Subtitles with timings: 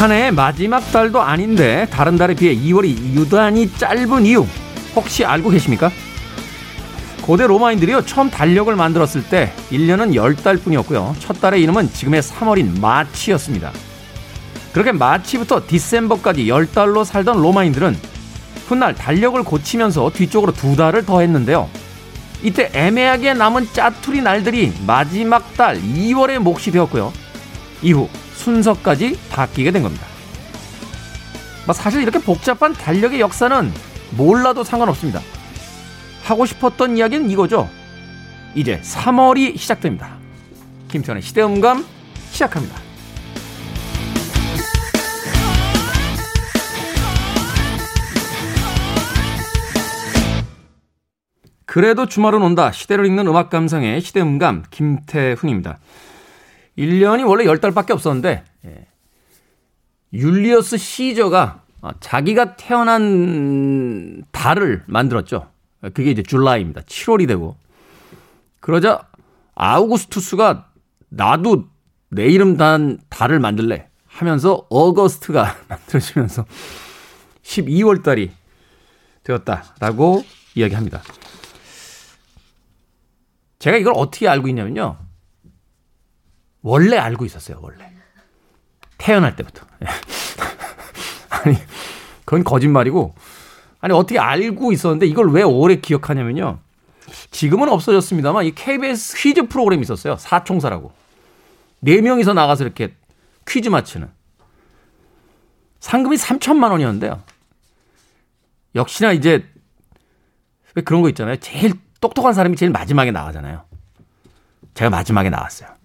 [0.00, 4.46] 한 해의 마지막 달도 아닌데 다른 달에 비해 2월이 유단히 짧은 이유
[4.96, 5.90] 혹시 알고 계십니까?
[7.20, 11.16] 고대 로마인들이요 처음 달력을 만들었을 때 1년은 10달 뿐이었고요.
[11.18, 13.72] 첫 달의 이름은 지금의 3월인 마치였습니다.
[14.72, 17.94] 그렇게 마치부터 디셈버까지 10달로 살던 로마인들은
[18.68, 21.68] 훗날 달력을 고치면서 뒤쪽으로 두 달을 더했는데요.
[22.42, 27.12] 이때 애매하게 남은 짜투리 날들이 마지막 달 2월에 몫이 되었고요.
[27.82, 28.08] 이후
[28.40, 30.06] 순서까지 바뀌게 된 겁니다.
[31.66, 33.70] 뭐 사실 이렇게 복잡한 달력의 역사는
[34.16, 35.20] 몰라도 상관없습니다.
[36.24, 37.68] 하고 싶었던 이야기는 이거죠.
[38.54, 40.16] 이제 3월이 시작됩니다.
[40.88, 41.84] 김태현의 시대음감
[42.30, 42.76] 시작합니다.
[51.66, 52.72] 그래도 주말은 온다.
[52.72, 55.78] 시대를 읽는 음악 감상의 시대음감 김태훈입니다.
[56.78, 58.86] 1년이 원래 10달밖에 없었는데 예.
[60.12, 65.50] 율리어스 시저가 아, 자기가 태어난 달을 만들었죠.
[65.94, 66.82] 그게 이제 줄라이입니다.
[66.82, 67.56] 7월이 되고
[68.60, 69.08] 그러자
[69.54, 70.70] 아우구스투스가
[71.08, 71.68] 나도
[72.10, 76.44] 내 이름 단 달을 만들래 하면서 어거스트가 만들어지면서
[77.42, 78.30] 12월 달이
[79.22, 80.24] 되었다라고
[80.54, 81.02] 이야기합니다.
[83.58, 84.98] 제가 이걸 어떻게 알고 있냐면요.
[86.62, 87.90] 원래 알고 있었어요, 원래.
[88.98, 89.66] 태어날 때부터.
[91.30, 91.56] 아니,
[92.24, 93.14] 그건 거짓말이고,
[93.80, 96.58] 아니, 어떻게 알고 있었는데 이걸 왜 오래 기억하냐면요.
[97.30, 100.16] 지금은 없어졌습니다만, 이 KBS 퀴즈 프로그램이 있었어요.
[100.16, 100.92] 사총사라고.
[101.80, 102.94] 네 명이서 나가서 이렇게
[103.48, 104.08] 퀴즈 맞추는.
[105.80, 107.22] 상금이 3천만 원이었는데요.
[108.74, 109.46] 역시나 이제,
[110.74, 111.36] 왜 그런 거 있잖아요.
[111.36, 113.64] 제일 똑똑한 사람이 제일 마지막에 나가잖아요.
[114.74, 115.79] 제가 마지막에 나왔어요.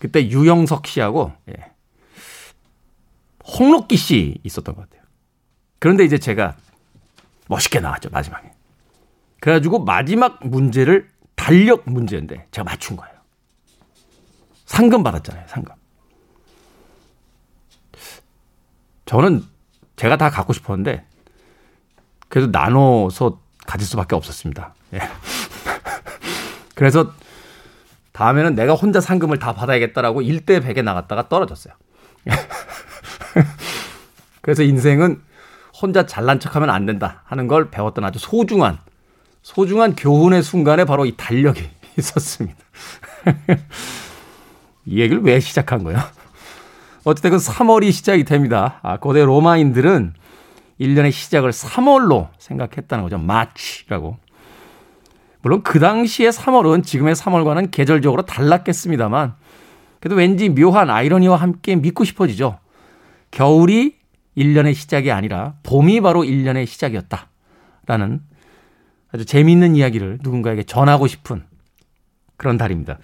[0.00, 1.54] 그때 유영석 씨하고 예.
[3.46, 5.06] 홍록기 씨 있었던 것 같아요.
[5.78, 6.56] 그런데 이제 제가
[7.48, 8.50] 멋있게 나왔죠 마지막에.
[9.40, 13.14] 그래가지고 마지막 문제를 달력 문제인데 제가 맞춘 거예요.
[14.64, 15.74] 상금 받았잖아요 상금.
[19.04, 19.44] 저는
[19.96, 21.04] 제가 다 갖고 싶었는데
[22.28, 24.74] 그래도 나눠서 가질 수밖에 없었습니다.
[24.94, 25.00] 예.
[26.74, 27.12] 그래서
[28.20, 31.72] 다음에는 내가 혼자 상금을 다 받아야겠다라고 1대 100에 나갔다가 떨어졌어요.
[34.42, 35.22] 그래서 인생은
[35.80, 38.76] 혼자 잘난 척하면 안 된다 하는 걸 배웠던 아주 소중한
[39.40, 41.66] 소중한 교훈의 순간에 바로 이 달력이
[41.96, 42.58] 있었습니다.
[44.84, 45.98] 이 얘기를 왜 시작한 거예요?
[47.04, 48.80] 어쨌든 3월이 시작이 됩니다.
[48.82, 50.12] 아, 고대 로마인들은
[50.78, 53.16] 1년의 시작을 3월로 생각했다는 거죠.
[53.16, 54.18] 마치라고.
[55.42, 59.34] 물론 그 당시의 3월은 지금의 3월과는 계절적으로 달랐겠습니다만
[60.00, 62.58] 그래도 왠지 묘한 아이러니와 함께 믿고 싶어지죠.
[63.30, 63.96] 겨울이
[64.36, 67.28] 1년의 시작이 아니라 봄이 바로 1년의 시작이었다
[67.86, 68.20] 라는
[69.12, 71.42] 아주 재미있는 이야기를 누군가에게 전하고 싶은
[72.36, 72.98] 그런 달입니다.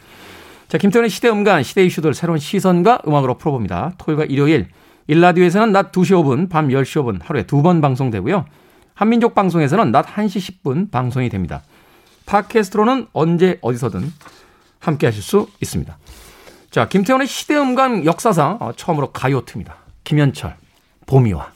[0.69, 3.93] 자, 김태훈의 시대음감, 시대 이슈들 새로운 시선과 음악으로 풀어봅니다.
[3.99, 4.69] 토요일과 일요일,
[5.07, 8.45] 일라디오에서는 낮 2시 5분, 밤 10시 5분 하루에 두 번 방송되고요.
[8.95, 11.63] 한민족 방송에서는 낮 1시 10분 방송이 됩니다.
[12.27, 14.13] 팟캐스트로는 언제 어디서든
[14.79, 15.97] 함께 하실 수 있습니다.
[16.71, 19.77] 자, 김태훈의 시대음감 역사상 어, 처음으로 가요 트입니다.
[20.05, 20.57] 김현철,
[21.07, 21.56] 봄이 와.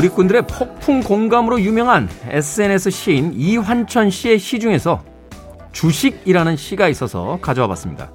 [0.00, 5.02] 누리꾼들의 폭풍 공감으로 유명한 SNS 시인 이환천 씨의 시 중에서
[5.72, 8.10] 주식이라는 시가 있어서 가져와 봤습니다.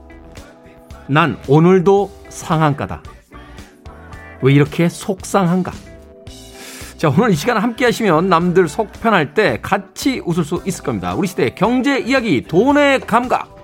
[1.07, 3.03] 난 오늘도 상한가다.
[4.41, 5.71] 왜 이렇게 속상한가?
[6.97, 11.13] 자, 오늘 이 시간 함께 하시면 남들 속 편할 때 같이 웃을 수 있을 겁니다.
[11.13, 13.55] 우리 시대의 경제 이야기, 돈의 감각.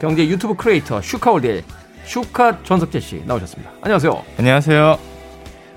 [0.00, 1.64] 경제 유튜브 크리에이터 슈카월드의
[2.04, 3.70] 슈카 전석재 씨 나오셨습니다.
[3.80, 4.22] 안녕하세요.
[4.38, 5.13] 안녕하세요.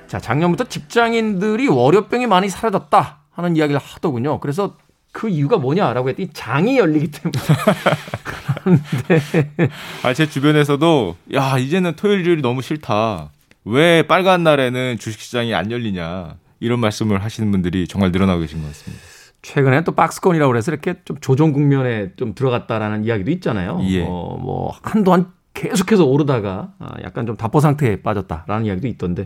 [0.07, 4.39] 자, 작년부터 직장인들이 월요병이 많이 사라졌다 하는 이야기를 하더군요.
[4.39, 4.75] 그래서
[5.11, 7.39] 그 이유가 뭐냐라고 했더니 장이 열리기 때문에.
[8.53, 9.71] 그런데
[10.03, 13.31] 아, 제 주변에서도 야, 이제는 토요일이 너무 싫다.
[13.65, 16.35] 왜 빨간 날에는 주식시장이 안 열리냐.
[16.59, 19.03] 이런 말씀을 하시는 분들이 정말 늘어나고 계신 것 같습니다.
[19.41, 23.79] 최근에 또 박스권이라고 해서 이렇게 좀 조정 국면에 좀 들어갔다라는 이야기도 있잖아요.
[23.83, 24.03] 예.
[24.03, 29.25] 어, 뭐 한동안 계속해서 오르다가 아, 약간 좀 답보 상태에 빠졌다라는 이야기도 있던데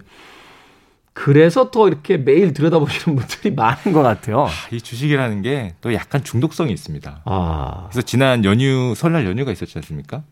[1.14, 4.46] 그래서 더 이렇게 매일 들여다보시는 분들이 많은 것 같아요.
[4.46, 7.22] 아, 이 주식이라는 게 또 약간 중독성이 있습니다.
[7.26, 10.24] 아, 그래서 지난 연휴 설날 연휴가 있었지 않습니까?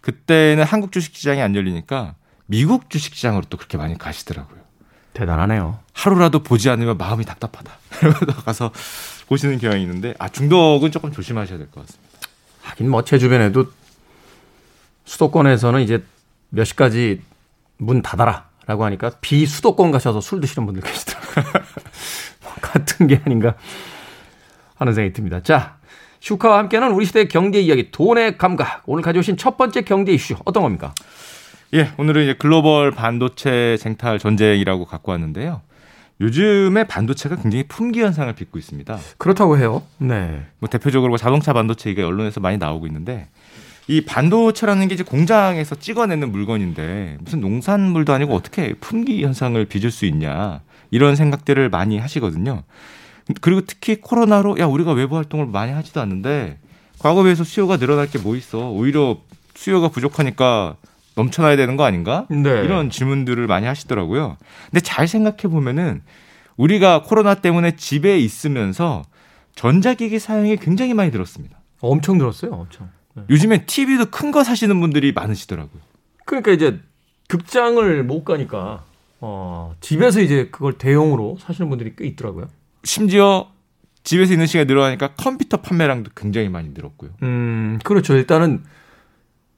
[0.00, 2.14] 그때는 한국 주식 시장이 안 열리니까
[2.46, 4.60] 미국 주식 시장으로 또 그렇게 많이 가시더라고요.
[5.12, 5.78] 대단하네요.
[5.92, 7.70] 하루라도 보지 않으면 마음이 답답하다.
[8.00, 8.70] 이러면서 가서
[9.28, 12.10] 보시는 경향이 있는데 아 중독은 조금 조심하셔야 될 것 같습니다.
[12.62, 13.66] 하긴 뭐 제 주변에도
[15.04, 16.02] 수도권에서는 이제
[16.48, 17.20] 몇 시까지
[17.78, 21.44] 문 닫아라 라고 하니까 비수도권 가셔서 술 드시는 분들 계시더라고요.
[22.42, 23.54] 뭐 같은 게 아닌가
[24.76, 25.42] 하는 생각이 듭니다.
[25.42, 25.76] 자,
[26.20, 28.82] 슈카와 함께하는 우리 시대의 경제 이야기 돈의 감각.
[28.86, 30.94] 오늘 가져오신 첫 번째 경제 이슈 어떤 겁니까?
[31.74, 35.62] 예, 오늘은 이제 글로벌 반도체 쟁탈 전쟁이라고 갖고 왔는데요.
[36.20, 38.96] 요즘에 반도체가 굉장히 품귀 현상을 빚고 있습니다.
[39.18, 39.82] 그렇다고 해요.
[39.98, 40.46] 네.
[40.60, 43.28] 뭐 대표적으로 뭐 자동차 반도체 이게 언론에서 많이 나오고 있는데
[43.88, 50.06] 이 반도체라는 게 이제 공장에서 찍어내는 물건인데 무슨 농산물도 아니고 어떻게 품귀 현상을 빚을 수
[50.06, 52.62] 있냐 이런 생각들을 많이 하시거든요.
[53.40, 56.58] 그리고 특히 코로나로 야 우리가 외부 활동을 많이 하지도 않는데
[56.98, 59.18] 과거 비해서 수요가 늘어날 게 뭐 있어 오히려
[59.54, 60.76] 수요가 부족하니까
[61.14, 62.26] 넘쳐나야 되는 거 아닌가?
[62.30, 62.62] 네.
[62.64, 64.36] 이런 질문들을 많이 하시더라고요.
[64.70, 66.02] 근데 잘 생각해 보면은
[66.56, 69.02] 우리가 코로나 때문에 집에 있으면서
[69.54, 71.58] 전자기기 사용이 굉장히 많이 늘었습니다.
[71.80, 72.52] 엄청 들었어요.
[72.52, 72.88] 엄청.
[73.14, 73.22] 네.
[73.30, 75.80] 요즘엔 TV도 큰 거 사시는 분들이 많으시더라고요.
[76.24, 76.80] 그러니까 이제
[77.28, 78.84] 극장을 못 가니까
[79.20, 82.48] 어, 집에서 이제 그걸 대용으로 사시는 분들이 꽤 있더라고요.
[82.84, 83.48] 심지어
[84.04, 87.10] 집에서 있는 시간이 늘어나니까 컴퓨터 판매량도 굉장히 많이 늘었고요.
[87.22, 88.14] 음, 그렇죠.
[88.16, 88.64] 일단은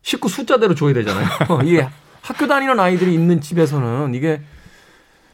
[0.02, 1.26] 식구 숫자대로 줘야 되잖아요.
[1.64, 1.88] 이게
[2.20, 4.42] 학교 다니는 아이들이 있는 집에서는 이게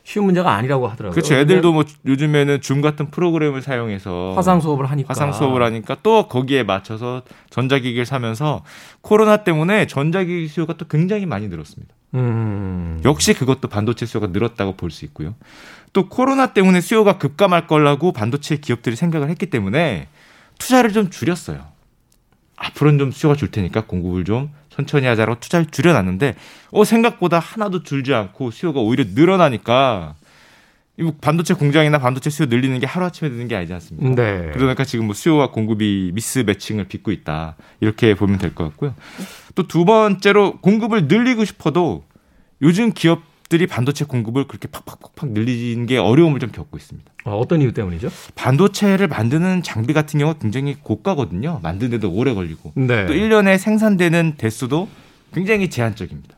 [0.05, 1.15] 쉬운 문제가 아니라고 하더라고요.
[1.15, 1.35] 그렇죠.
[1.35, 6.63] 애들도 뭐 요즘에는 줌 같은 프로그램을 사용해서 화상 수업을 하니까 화상 수업을 하니까 또 거기에
[6.63, 8.65] 맞춰서 전자기기를 사면서
[9.03, 11.95] 코로나 때문에 전자기기 수요가 또 굉장히 많이 늘었습니다.
[12.15, 13.01] 음.
[13.05, 15.35] 역시 그것도 반도체 수요가 늘었다고 볼 수 있고요.
[15.93, 20.09] 또 코로나 때문에 수요가 급감할 거라고 반도체 기업들이 생각을 했기 때문에
[20.59, 21.61] 투자를 좀 줄였어요.
[22.57, 26.37] 앞으로는 좀 수요가 줄 테니까 공급을 좀 천천히 하자고 투자를 줄여놨는데
[26.71, 30.15] 어 생각보다 하나도 줄지 않고 수요가 오히려 늘어나니까
[30.99, 34.23] 이 반도체 공장이나 반도체 수요 늘리는 게 하루아침에 되는 게 아니지 않습니까?
[34.23, 34.51] 네.
[34.53, 37.57] 그러니까 지금 뭐 수요와 공급이 미스 매칭을 빚고 있다.
[37.81, 38.95] 이렇게 보면 될 것 같고요.
[39.55, 42.05] 또 두 번째로 공급을 늘리고 싶어도
[42.63, 47.10] 요즘 기업들이 반도체 공급을 그렇게 팍팍팍팍 늘리는 게 어려움을 좀 겪고 있습니다.
[47.25, 48.11] 어, 어떤 이유 때문이죠?
[48.35, 51.61] 반도체를 만드는 장비 같은 경우가 굉장히 고가거든요.
[51.63, 52.73] 만드는데도 오래 걸리고.
[52.77, 53.07] 네.
[53.07, 54.89] 또 1년에 생산되는 대수도
[55.33, 56.37] 굉장히 제한적입니다.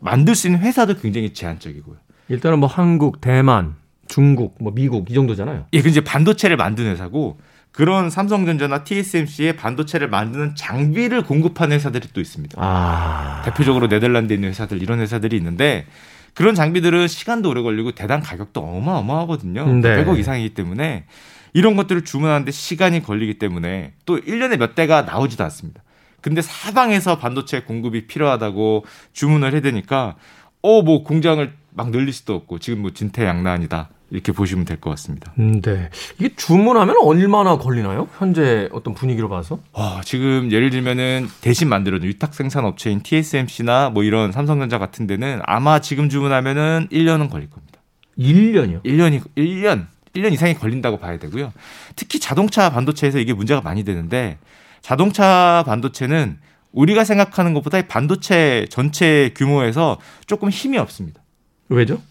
[0.00, 1.96] 만들 수 있는 회사도 굉장히 제한적이고요.
[2.28, 3.74] 일단은 뭐 한국, 대만,
[4.08, 5.66] 중국, 뭐 미국 이 정도잖아요.
[5.72, 7.38] 예, 그 이제 반도체를 만드는 회사고
[7.72, 12.56] 그런 삼성전자나 TSMC의 반도체를 만드는 장비를 공급하는 회사들이 또 있습니다.
[12.60, 13.42] 아.
[13.44, 15.86] 대표적으로 네덜란드에 있는 회사들 이런 회사들이 있는데
[16.34, 19.66] 그런 장비들은 시간도 오래 걸리고 대당 가격도 어마어마하거든요.
[19.80, 20.04] 네.
[20.04, 21.04] 100억 이상이기 때문에
[21.52, 25.82] 이런 것들을 주문하는데 시간이 걸리기 때문에 또 1년에 몇 대가 나오지도 않습니다.
[26.20, 30.16] 근데 사방에서 반도체 공급이 필요하다고 주문을 해야 되니까
[30.62, 33.90] 어 뭐 공장을 막 늘릴 수도 없고 지금 뭐 진퇴양난이다.
[34.12, 35.32] 이렇게 보시면 될 것 같습니다.
[35.38, 35.88] 음, 네.
[36.18, 38.08] 이게 주문하면 얼마나 걸리나요?
[38.18, 39.58] 현재 어떤 분위기로 봐서?
[39.72, 45.40] 어, 지금 예를 들면은 대신 만들어준 위탁 생산 업체인 TSMC나 뭐 이런 삼성전자 같은 데는
[45.44, 47.80] 아마 지금 주문하면은 1년은 걸릴 겁니다.
[48.18, 48.84] 1년이요.
[48.84, 51.52] 1년이 1년 1년 이상이 걸린다고 봐야 되고요.
[51.96, 54.36] 특히 자동차 반도체에서 이게 문제가 많이 되는데
[54.82, 56.38] 자동차 반도체는
[56.72, 61.22] 우리가 생각하는 것보다 이 반도체 전체 규모에서 조금 힘이 없습니다.
[61.70, 62.02] 왜죠?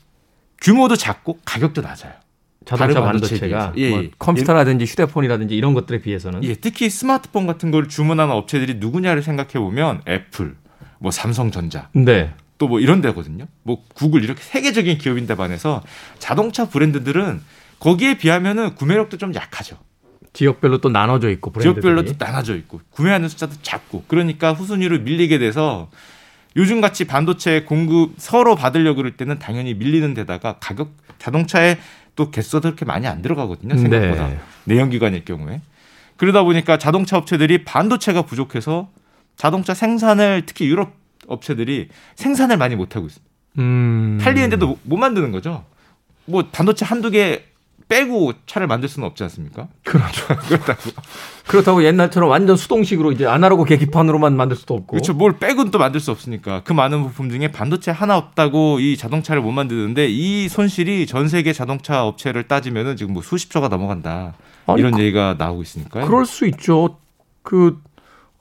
[0.61, 2.13] 규모도 작고 가격도 낮아요.
[2.63, 3.73] 자동차 반도체가 비해서.
[3.77, 4.11] 예, 뭐 예.
[4.19, 10.01] 컴퓨터라든지 휴대폰이라든지 이런 것들에 비해서는 예, 특히 스마트폰 같은 걸 주문하는 업체들이 누구냐를 생각해 보면
[10.07, 10.55] 애플,
[10.99, 12.33] 뭐 삼성전자, 네.
[12.59, 13.47] 또 뭐 이런 데거든요.
[13.63, 15.81] 뭐 구글 이렇게 세계적인 기업인데 반해서
[16.19, 17.41] 자동차 브랜드들은
[17.79, 19.77] 거기에 비하면은 구매력도 좀 약하죠.
[20.33, 21.81] 지역별로 또 나눠져 있고 브랜드들이.
[21.81, 25.89] 지역별로 도 나눠져 있고 구매하는 숫자도 작고 그러니까 후순위로 밀리게 돼서
[26.55, 31.77] 요즘 같이 반도체 공급 서로 받으려고 그럴 때는 당연히 밀리는 데다가 가격 자동차에
[32.15, 34.39] 또 개수가 그렇게 많이 안 들어가거든요 생각보다 네.
[34.65, 35.61] 내연기관일 경우에
[36.17, 38.89] 그러다 보니까 자동차 업체들이 반도체가 부족해서
[39.37, 40.93] 자동차 생산을 특히 유럽
[41.27, 43.31] 업체들이 생산을 많이 못 하고 있습니다.
[43.59, 44.19] 음.
[44.21, 45.65] 팔리는데도 못- 못 만드는 거죠.
[46.25, 47.43] 뭐 반도체 한두 개
[47.91, 49.67] 빼고 차를 만들 수는 없지 않습니까?
[49.83, 50.25] 그렇죠.
[50.47, 50.79] 그렇다고.
[51.45, 54.87] 그렇다고 옛날처럼 완전 수동식으로 이제 아날로그 계기판으로만 만들 수도 없고.
[54.93, 55.13] 그렇죠.
[55.13, 59.41] 뭘 빼고는 또 만들 수 없으니까 그 많은 부품 중에 반도체 하나 없다고 이 자동차를
[59.41, 64.33] 못 만드는데 이 손실이 전 세계 자동차 업체를 따지면은 지금 뭐 수십조가 넘어간다
[64.67, 66.05] 아니, 이런 그- 얘기가 나오고 있으니까요.
[66.07, 66.97] 그럴 수 있죠.
[67.43, 67.77] 그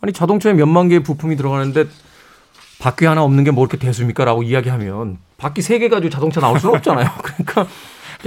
[0.01, 1.87] 아니 자동차에 몇만 개의 부품이 들어가는데
[2.79, 6.77] 바퀴 하나 없는 게 뭐 이렇게 대수입니까라고 이야기하면 바퀴 세 개 가지고 자동차 나올 수는
[6.77, 7.09] 없잖아요.
[7.23, 7.67] 그러니까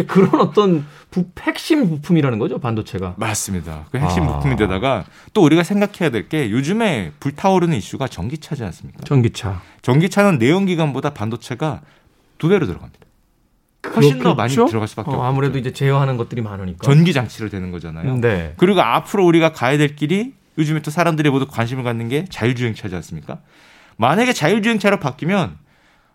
[0.02, 3.14] 그런 어떤 부, 핵심 부품이라는 거죠 반도체가.
[3.18, 3.86] 맞습니다.
[3.92, 4.38] 그 핵심 아.
[4.38, 9.04] 부품인데다가 또 우리가 생각해야 될 게 요즘에 불타오르는 이슈가 전기차지 않습니까?
[9.04, 9.62] 전기차.
[9.84, 11.82] 전기차는 내연기관보다 반도체가
[12.40, 13.00] 두 배로 들어갑니다.
[13.96, 14.24] 훨씬 그렇겠죠?
[14.24, 15.24] 더 많이 들어갈 수밖에 어, 없죠.
[15.24, 16.80] 아무래도 이제 제어하는 것들이 많으니까.
[16.84, 18.16] 전기 장치를 되는 거잖아요.
[18.18, 18.54] 네.
[18.58, 23.40] 그리고 앞으로 우리가 가야 될 길이 요즘에 또 사람들이 모두 관심을 갖는 게 자율주행차지 않습니까?
[23.98, 25.58] 만약에 자율주행차로 바뀌면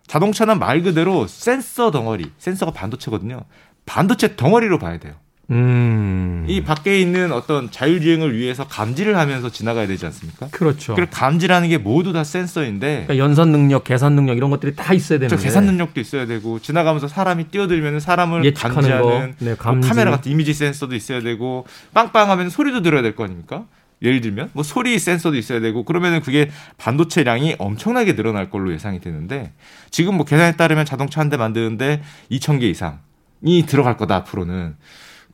[0.07, 3.43] 자동차는 말 그대로 센서 덩어리, 센서가 반도체거든요.
[3.89, 5.15] 반도체 덩어리로 봐야 돼요.
[5.51, 6.45] 음.
[6.47, 10.49] 이 밖에 있는 어떤 자율주행을 위해서 감지를 하면서 지나가야 되지 않습니까?
[10.51, 10.95] 그렇죠.
[10.95, 15.19] 그 감지라는 게 모두 다 센서인데 그러니까 연산 능력, 계산 능력 이런 것들이 다 있어야
[15.19, 20.31] 되는 거 계산 능력도 있어야 되고 지나가면서 사람이 뛰어들면 사람을 감지하는 네, 뭐 카메라 같은
[20.31, 23.65] 이미지 센서도 있어야 되고 빵빵하면 소리도 들어야 될 거 아닙니까?
[24.03, 29.53] 예를 들면 뭐 소리 센서도 있어야 되고 그러면은 그게 반도체량이 엄청나게 늘어날 걸로 예상이 되는데
[29.91, 33.01] 지금 뭐 계산에 따르면 자동차 한 대 만드는데 2천 개 이상
[33.43, 34.77] 이 들어갈 거다 앞으로는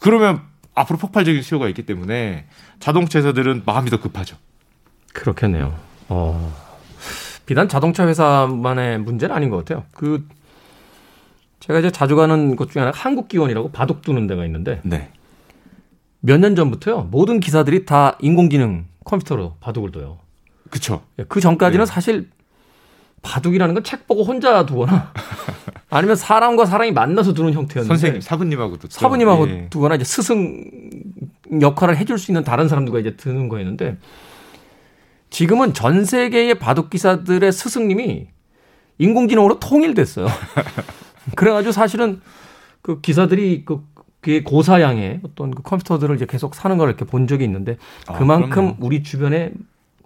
[0.00, 0.42] 그러면
[0.74, 2.46] 앞으로 폭발적인 수요가 있기 때문에
[2.80, 4.36] 자동차 회사들은 마음이 더 급하죠.
[5.12, 5.74] 그렇겠네요.
[6.08, 6.54] 어.
[7.46, 9.84] 비단 자동차 회사만의 문제는 아닌 것 같아요.
[9.92, 10.26] 그
[11.60, 15.10] 제가 이제 자주 가는 곳 중에 하나 한국기원이라고 바둑 두는 데가 있는데 네.
[16.20, 17.08] 몇 년 전부터요.
[17.10, 20.18] 모든 기사들이 다 인공지능 컴퓨터로 바둑을 둬요.
[20.70, 21.02] 그쵸.
[21.18, 21.90] 예, 그 전까지는 네.
[21.90, 22.30] 사실
[23.24, 25.12] 바둑이라는 건 책 보고 혼자 두거나
[25.90, 29.66] 아니면 사람과 사람이 만나서 두는 형태였는데 선생님 사부님하고도 사부님하고 예.
[29.70, 30.64] 두거나 이제 스승
[31.60, 33.96] 역할을 해줄 수 있는 다른 사람들과 이제 드는 거였는데
[35.30, 38.28] 지금은 전 세계의 바둑 기사들의 스승님이
[38.98, 40.26] 인공지능으로 통일됐어요.
[41.34, 42.20] 그래가지고 사실은
[42.82, 43.82] 그 기사들이 그
[44.44, 47.76] 고사양의 어떤 그 컴퓨터들을 이제 계속 사는 걸 이렇게 본 적이 있는데
[48.06, 49.52] 아, 그만큼 아, 우리 주변에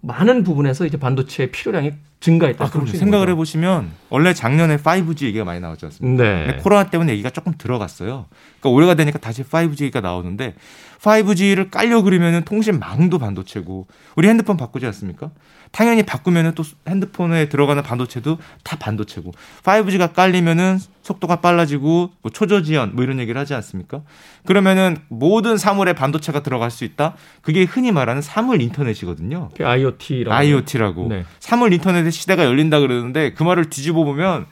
[0.00, 2.64] 많은 부분에서 이제 반도체 필요량이 증가했다.
[2.64, 3.28] 아, 그럼 생각을.
[3.30, 6.22] 해보시면 원래 작년에 5G 얘기가 많이 나왔지 않습니까?
[6.22, 6.56] 네.
[6.62, 8.26] 코로나 때문에 얘기가 조금 들어갔어요.
[8.60, 10.54] 그러니까 올해가 되니까 다시 5G 얘기가 나오는데
[11.00, 15.30] 5G를 깔려 그리면은 통신망도 반도체고 우리 핸드폰 바꾸지 않습니까?
[15.70, 19.32] 당연히 바꾸면은 또 핸드폰에 들어가는 반도체도 다 반도체고
[19.62, 24.02] 5G가 깔리면은 속도가 빨라지고 뭐 초저 지연 뭐 이런 얘기를 하지 않습니까?
[24.44, 27.14] 그러면은 모든 사물에 반도체가 들어갈 수 있다.
[27.42, 29.50] 그게 흔히 말하는 사물 인터넷이거든요.
[29.60, 30.34] IoT라고.
[30.34, 31.08] IoT라고.
[31.08, 31.24] 네.
[31.38, 34.46] 사물 인터넷 의 시대가 열린다 그러는데 그 말을 뒤집어 보면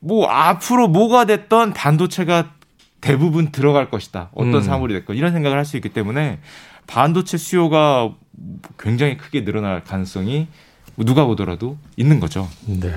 [0.00, 2.52] 뭐 앞으로 뭐가 됐던 반도체가
[3.00, 4.30] 대부분 들어갈 것이다.
[4.32, 4.62] 어떤 음.
[4.62, 6.40] 사물이 됐건 이런 생각을 할 수 있기 때문에
[6.86, 8.10] 반도체 수요가
[8.78, 10.48] 굉장히 크게 늘어날 가능성이
[10.96, 12.48] 누가 보더라도 있는 거죠.
[12.66, 12.92] 네.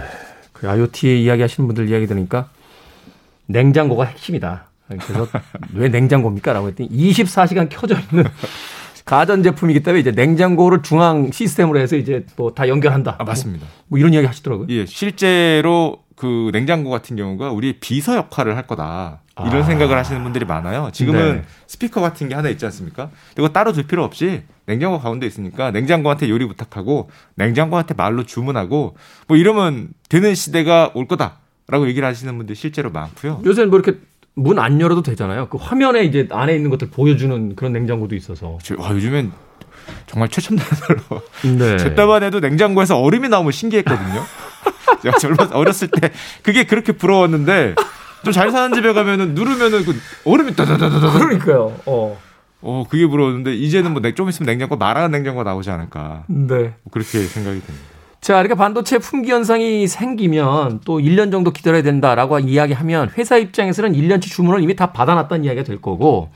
[0.53, 2.49] 그 IoT 이야기 하시는 분들 이야기 들으니까
[3.47, 4.69] 냉장고가 핵심이다.
[4.87, 5.27] 그래서
[5.73, 6.53] 왜 냉장고입니까?
[6.53, 8.25] 라고 했더니 24시간 켜져 있는
[9.11, 13.17] 가전 제품이기 때문에 이제 냉장고를 중앙 시스템으로 해서 이제 뭐 다 연결한다.
[13.19, 13.67] 아, 맞습니다.
[13.89, 14.67] 뭐 이런 이야기 하시더라고요.
[14.69, 19.19] 예, 실제로 그 냉장고 같은 경우가 우리 비서 역할을 할 거다.
[19.47, 19.63] 이런 아.
[19.63, 20.91] 생각을 하시는 분들이 많아요.
[20.93, 21.43] 지금은 네.
[21.67, 23.09] 스피커 같은 게 하나 있지 않습니까?
[23.37, 28.95] 이거 따로 둘 필요 없이 냉장고 가운데 있으니까 냉장고한테 요리 부탁하고 냉장고한테 말로 주문하고
[29.27, 33.41] 뭐 이러면 되는 시대가 올 거다 라고 얘기를 하시는 분들 실제로 많고요.
[33.45, 33.99] 요새는 뭐 이렇게
[34.35, 35.47] 문 안 열어도 되잖아요.
[35.49, 38.57] 그 화면에 이제 안에 있는 것들 보여주는 그런 냉장고도 있어서.
[38.77, 39.31] 와, 요즘엔
[40.07, 41.21] 정말 최첨단으로.
[41.57, 41.77] 네.
[41.77, 44.23] 제 때만 해도 냉장고에서 얼음이 나오면 신기했거든요.
[45.03, 46.11] 제가 젊었 어렸을 때
[46.43, 47.75] 그게 그렇게 부러웠는데
[48.23, 49.95] 좀 잘 사는 집에 가면은 누르면은 그
[50.25, 51.11] 얼음이 따다다다다.
[51.11, 51.75] 그러니까요.
[51.87, 52.17] 어.
[52.61, 56.23] 어, 그게 부러웠는데 이제는 뭐 좀 있으면 냉장고 말하는 냉장고가 나오지 않을까.
[56.27, 56.55] 네.
[56.83, 57.85] 뭐 그렇게 생각이 듭니다.
[58.21, 64.25] 자, 그러니까 반도체 품귀 현상이 생기면 또 1년 정도 기다려야 된다라고 이야기하면 회사 입장에서는 1년치
[64.27, 66.29] 주문을 이미 다 받아놨다는 이야기가 될 거고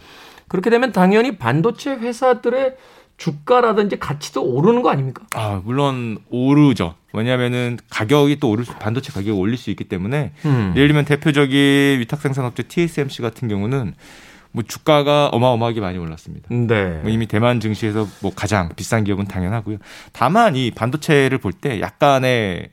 [0.48, 2.76] 그렇게 되면 당연히 반도체 회사들의
[3.18, 5.24] 주가라든지 가치도 오르는 거 아닙니까?
[5.36, 6.96] 아, 물론 오르죠.
[7.14, 10.74] 왜냐하면은 가격이 또 오를 수, 반도체 가격이 올릴 수 있기 때문에 음.
[10.76, 13.94] 예를 들면 대표적인 위탁 생산업체 TSMC 같은 경우는
[14.56, 16.48] 뭐 주가가 어마어마하게 많이 올랐습니다.
[16.50, 17.00] 네.
[17.02, 19.78] 뭐 이미 대만 증시에서 뭐 가장 비싼 기업은 당연하고요.
[20.14, 22.70] 다만 이 반도체를 볼 때 약간의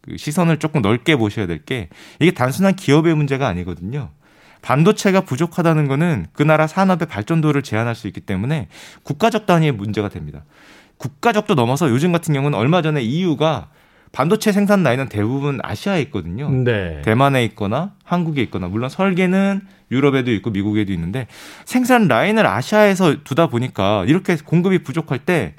[0.00, 1.88] 그 시선을 조금 넓게 보셔야 될 게
[2.20, 4.10] 이게 단순한 기업의 문제가 아니거든요.
[4.62, 8.68] 반도체가 부족하다는 것은 그 나라 산업의 발전도를 제한할 수 있기 때문에
[9.02, 10.44] 국가적 단위의 문제가 됩니다.
[10.96, 13.68] 국가적도 넘어서 요즘 같은 경우는 얼마 전에 EU가
[14.16, 16.50] 반도체 생산 라인은 대부분 아시아에 있거든요.
[16.50, 17.02] 네.
[17.04, 21.26] 대만에 있거나 한국에 있거나 물론 설계는 유럽에도 있고 미국에도 있는데
[21.66, 25.52] 생산 라인을 아시아에서 두다 보니까 이렇게 공급이 부족할 때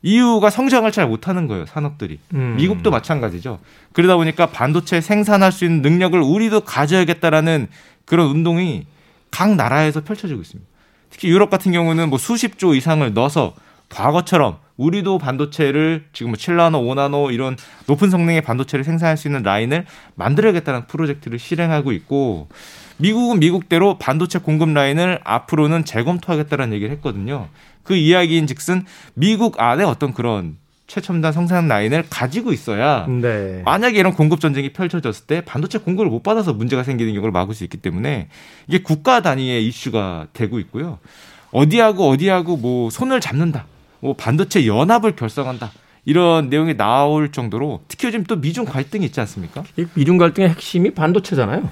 [0.00, 2.56] EU가 성장을 잘 못하는 거예요 산업들이 음.
[2.56, 3.58] 미국도 마찬가지죠
[3.92, 7.66] 그러다 보니까 반도체 생산할 수 있는 능력을 우리도 가져야겠다라는
[8.06, 8.86] 그런 운동이
[9.30, 10.66] 각 나라에서 펼쳐지고 있습니다.
[11.10, 13.54] 특히 유럽 같은 경우는 뭐 수십 조 이상을 넣어서
[13.90, 17.54] 과거처럼 우리도 반도체를 지금 뭐 7나노, 5나노 이런
[17.86, 19.84] 높은 성능의 반도체를 생산할 수 있는 라인을
[20.14, 22.48] 만들어야겠다는 프로젝트를 실행하고 있고
[22.96, 27.48] 미국은 미국대로 반도체 공급 라인을 앞으로는 재검토하겠다는 얘기를 했거든요.
[27.82, 30.56] 그 이야기인 즉슨 미국 안에 어떤 그런
[30.86, 33.60] 최첨단 생산 라인을 가지고 있어야 네.
[33.66, 37.64] 만약에 이런 공급 전쟁이 펼쳐졌을 때 반도체 공급을 못 받아서 문제가 생기는 경우를 막을 수
[37.64, 38.28] 있기 때문에
[38.66, 40.98] 이게 국가 단위의 이슈가 되고 있고요.
[41.52, 43.66] 어디하고 어디하고 뭐 손을 잡는다.
[44.00, 45.70] 뭐 반도체 연합을 결성한다.
[46.04, 49.64] 이런 내용이 나올 정도로 특히 요즘 또 미중 갈등이 있지 않습니까?
[49.94, 51.68] 미중 갈등의 핵심이 반도체잖아요.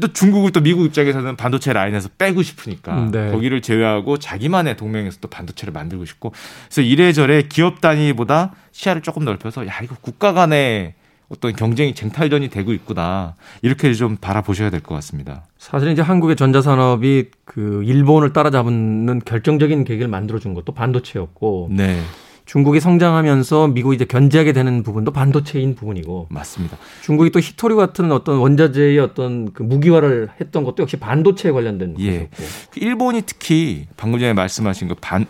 [0.00, 3.32] 또 중국을 또 미국 입장에서는 반도체 라인에서 빼고 싶으니까 네.
[3.32, 6.32] 거기를 제외하고 자기만의 동맹에서 또 반도체를 만들고 싶고
[6.66, 10.94] 그래서 이래저래 기업 단위보다 시야를 조금 넓혀서 야 이거 국가 간의
[11.32, 15.44] 어떤 경쟁이 쟁탈전이 되고 있구나 이렇게 좀 바라보셔야 될 것 같습니다.
[15.58, 22.00] 사실 이제 한국의 전자산업이 그 일본을 따라잡는 결정적인 계기를 만들어준 것도 반도체였고 네.
[22.44, 26.76] 중국이 성장하면서 미국이 이제 견제하게 되는 부분도 반도체인 부분이고 맞습니다.
[27.02, 32.28] 중국이 또 히토리 같은 어떤 원자재의 어떤 그 무기화를 했던 것도 역시 반도체에 관련된 예.
[32.28, 32.36] 것이었고
[32.72, 35.24] 그 일본이 특히 방금 전에 말씀하신 그 반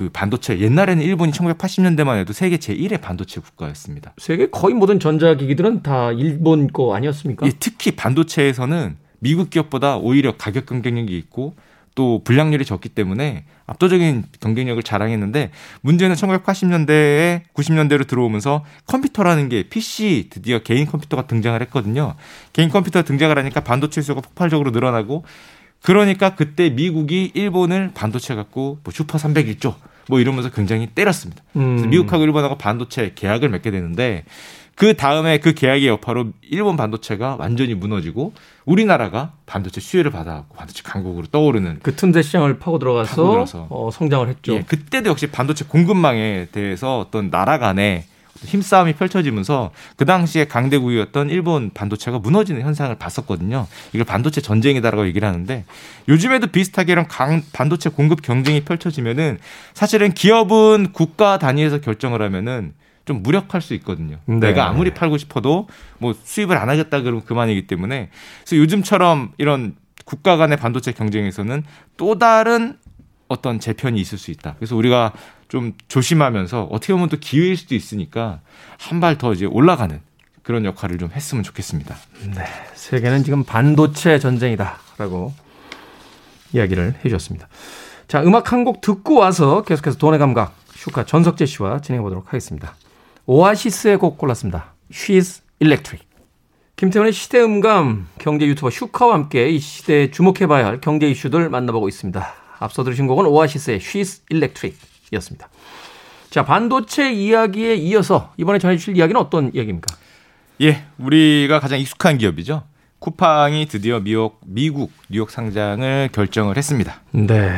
[0.00, 4.14] 그 반도체 옛날에는 일본이 1980년대만 해도 세계 제1의 반도체 국가였습니다.
[4.16, 7.46] 세계 거의 모든 전자기기들은 다 일본 거 아니었습니까?
[7.46, 11.54] 예, 특히 반도체에서는 미국 기업보다 오히려 가격 경쟁력이 있고
[11.94, 15.50] 또 불량률이 적기 때문에 압도적인 경쟁력을 자랑했는데
[15.82, 22.14] 문제는 1980년대에 90년대로 들어오면서 컴퓨터라는 게 PC 드디어 개인 컴퓨터가 등장을 했거든요.
[22.54, 25.24] 개인 컴퓨터 등장을 하니까 반도체 수요가 폭발적으로 늘어나고
[25.82, 29.74] 그러니까 그때 미국이 일본을 반도체 갖고 뭐 슈퍼 301조
[30.08, 31.42] 뭐 이러면서 굉장히 때렸습니다.
[31.56, 31.88] 음.
[31.90, 34.24] 미국하고 일본하고 반도체 계약을 맺게 되는데
[34.80, 38.32] 그 다음에 그 계약의 여파로 일본 반도체가 완전히 무너지고
[38.64, 44.54] 우리나라가 반도체 수혜를 받아갖고 반도체 강국으로 떠오르는 그 틈새 시장을 파고 들어가서 어, 성장을 했죠.
[44.54, 48.04] 예, 그때도 역시 반도체 공급망에 대해서 어떤 나라 간의
[48.44, 53.66] 힘싸움이 펼쳐지면서 그 당시에 강대국이었던 일본 반도체가 무너지는 현상을 봤었거든요.
[53.92, 55.64] 이걸 반도체 전쟁이다라고 얘기를 하는데
[56.08, 59.38] 요즘에도 비슷하게 이런 강 반도체 공급 경쟁이 펼쳐지면은
[59.74, 62.72] 사실은 기업은 국가 단위에서 결정을 하면은
[63.04, 64.18] 좀 무력할 수 있거든요.
[64.26, 64.36] 네.
[64.36, 68.10] 내가 아무리 팔고 싶어도 뭐 수입을 안 하겠다 그러면 그만이기 때문에
[68.44, 71.62] 그래서 요즘처럼 이런 국가 간의 반도체 경쟁에서는
[71.96, 72.76] 또 다른
[73.28, 74.56] 어떤 재편이 있을 수 있다.
[74.58, 75.12] 그래서 우리가
[75.50, 78.40] 좀 조심하면서 어떻게 보면 또 기회일 수도 있으니까
[78.78, 80.00] 한 발 더 이제 올라가는
[80.42, 81.94] 그런 역할을 좀 했으면 좋겠습니다.
[82.34, 82.44] 네.
[82.74, 85.34] 세계는 지금 반도체 전쟁이다라고
[86.52, 87.48] 이야기를 해 주셨습니다.
[88.08, 92.74] 자, 음악 한 곡 듣고 와서 계속해서 돈의 감각 슈카 전석재 씨와 진행해 보도록 하겠습니다.
[93.26, 94.72] 오아시스의 곡 골랐습니다.
[94.92, 96.04] She's Electric.
[96.76, 102.34] 김태훈의 시대음감 경제 유튜버 슈카와 함께 이 시대에 주목해봐야 할 경제 이슈들 만나보고 있습니다.
[102.58, 104.76] 앞서 들으신 곡은 오아시스의 She's Electric
[105.12, 105.48] 이었습니다.
[106.30, 109.94] 자, 반도체 이야기에 이어서 이번에 전해주실 이야기는 어떤 이야기입니까?
[110.62, 112.62] 예, 우리가 가장 익숙한 기업이죠.
[113.00, 117.00] 쿠팡이 드디어 미국, 미국 뉴욕 상장을 결정을 했습니다.
[117.12, 117.50] 네.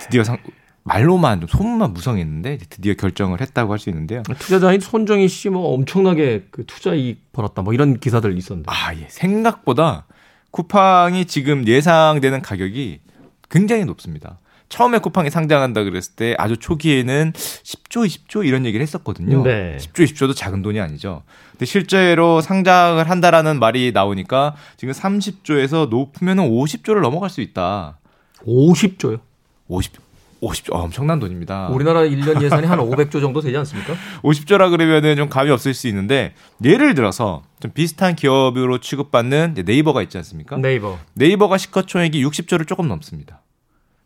[0.00, 0.38] 드디어 상,
[0.82, 4.24] 말로만 좀 소문만 무성했는데 드디어 결정을 했다고 할 수 있는데요.
[4.40, 8.68] 투자자인 손정희 씨 뭐 엄청나게 그 투자 이익 벌었다 뭐 이런 기사들 있었는데.
[8.70, 9.06] 아, 예.
[9.08, 10.06] 생각보다
[10.50, 13.00] 쿠팡이 지금 예상되는 가격이
[13.48, 14.38] 굉장히 높습니다.
[14.72, 19.42] 처음에 쿠팡이 상장한다 그랬을 때 아주 초기에는 10조, 20조 이런 얘기를 했었거든요.
[19.42, 19.76] 네.
[19.78, 21.24] 10조, 20조도 작은 돈이 아니죠.
[21.50, 27.98] 근데 실제로 상장을 한다라는 말이 나오니까 지금 30조에서 높으면 50조를 넘어갈 수 있다.
[28.46, 29.20] 50조요?
[29.68, 30.00] 50조.
[30.40, 31.68] 50조 어, 엄청난 돈입니다.
[31.68, 33.94] 우리나라 1년 예산이 한 500조 정도 되지 않습니까?
[34.22, 36.32] 50조라 그러면은 좀 감이 없을 수 있는데
[36.64, 40.56] 예를 들어서 좀 비슷한 기업으로 취급받는 네이버가 있지 않습니까?
[40.56, 40.98] 네이버.
[41.12, 43.42] 네이버가 시가총액이 60조를 조금 넘습니다.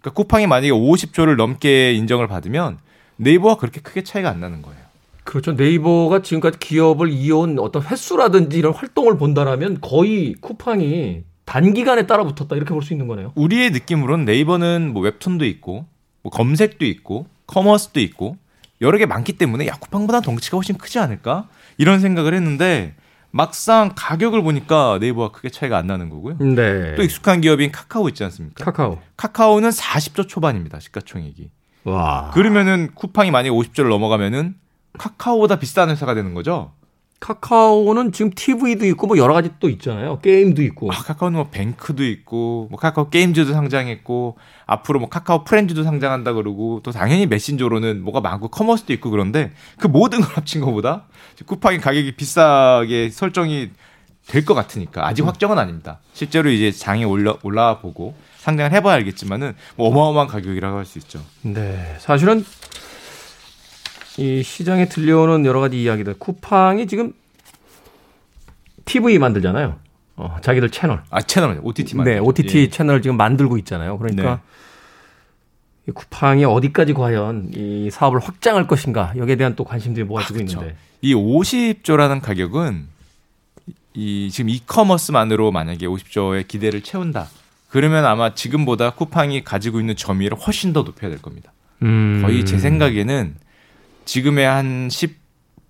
[0.07, 2.79] 그러니까 쿠팡이 만약에 50조를 넘게 인정을 받으면
[3.16, 4.79] 네이버와 그렇게 크게 차이가 안 나는 거예요.
[5.25, 5.53] 그렇죠.
[5.55, 12.83] 네이버가 지금까지 기업을 이어온 어떤 횟수라든지 이런 활동을 본다라면 거의 쿠팡이 단기간에 따라붙었다 이렇게 볼
[12.83, 13.33] 수 있는 거네요.
[13.35, 15.87] 우리의 느낌으로는 네이버는 뭐 웹툰도 있고
[16.23, 18.37] 뭐 검색도 있고 커머스도 있고
[18.81, 22.95] 여러 개 많기 때문에 야 쿠팡보다 덩치가 훨씬 크지 않을까 이런 생각을 했는데
[23.37, 26.38] 막상 가격을 보니까 네이버와 크게 차이가 안 나는 거고요.
[26.38, 26.94] 네.
[26.94, 28.64] 또 익숙한 기업인 카카오 있지 않습니까?
[28.64, 28.99] 카카오.
[29.16, 30.81] 카카오는 40조 초반입니다.
[30.81, 31.51] 시가총액이.
[31.85, 32.31] 와.
[32.33, 34.55] 그러면은 쿠팡이 만약에 50조를 넘어가면은
[34.99, 36.72] 카카오보다 비싼 회사가 되는 거죠.
[37.20, 40.18] 카카오는 지금 TV도 있고 뭐 여러 가지 또 있잖아요.
[40.20, 40.92] 게임도 있고.
[40.92, 46.81] 아, 카카오는 뭐 뱅크도 있고 뭐 카카오 게임즈도 상장했고 앞으로 뭐 카카오 프렌즈도 상장한다 그러고
[46.83, 51.05] 또 당연히 메신저로는 뭐가 많고 커머스도 있고 그런데 그 모든 걸 합친 것보다
[51.46, 53.70] 쿠팡의 가격이 비싸게 설정이
[54.29, 55.29] 될 것 같으니까 아직 음.
[55.29, 56.00] 확정은 아닙니다.
[56.12, 61.20] 실제로 이제 장에 올라 올라 보고 상장을 해봐야 알겠지만은 뭐 어마어마한 가격이라고 할 수 있죠.
[61.42, 62.44] 네, 사실은
[64.18, 66.14] 이 시장에 들려오는 여러 가지 이야기들.
[66.18, 67.12] 쿠팡이 지금
[68.85, 69.76] TV 만들잖아요.
[70.16, 71.02] 어, 자기들 채널.
[71.11, 72.68] 아, 채널, OTT 만 네, OTT 예.
[72.68, 73.98] 채널 지금 만들고 있잖아요.
[73.98, 74.40] 그러니까
[75.85, 75.92] 네.
[75.92, 80.59] 쿠팡이 어디까지 과연 이 사업을 확장할 것인가 여기에 대한 또 관심들이 모아지고 아, 그렇죠.
[80.61, 82.88] 있는데 이 50조라는 가격은
[83.94, 87.29] 이 지금 이커머스만으로 만약에 50조의 기대를 채운다.
[87.68, 91.52] 그러면 아마 지금보다 쿠팡이 가지고 있는 점유율을 훨씬 더 높여야 될 겁니다.
[91.83, 92.22] 음.
[92.24, 93.35] 거의 제 생각에는
[94.07, 95.14] 지금의 한 10,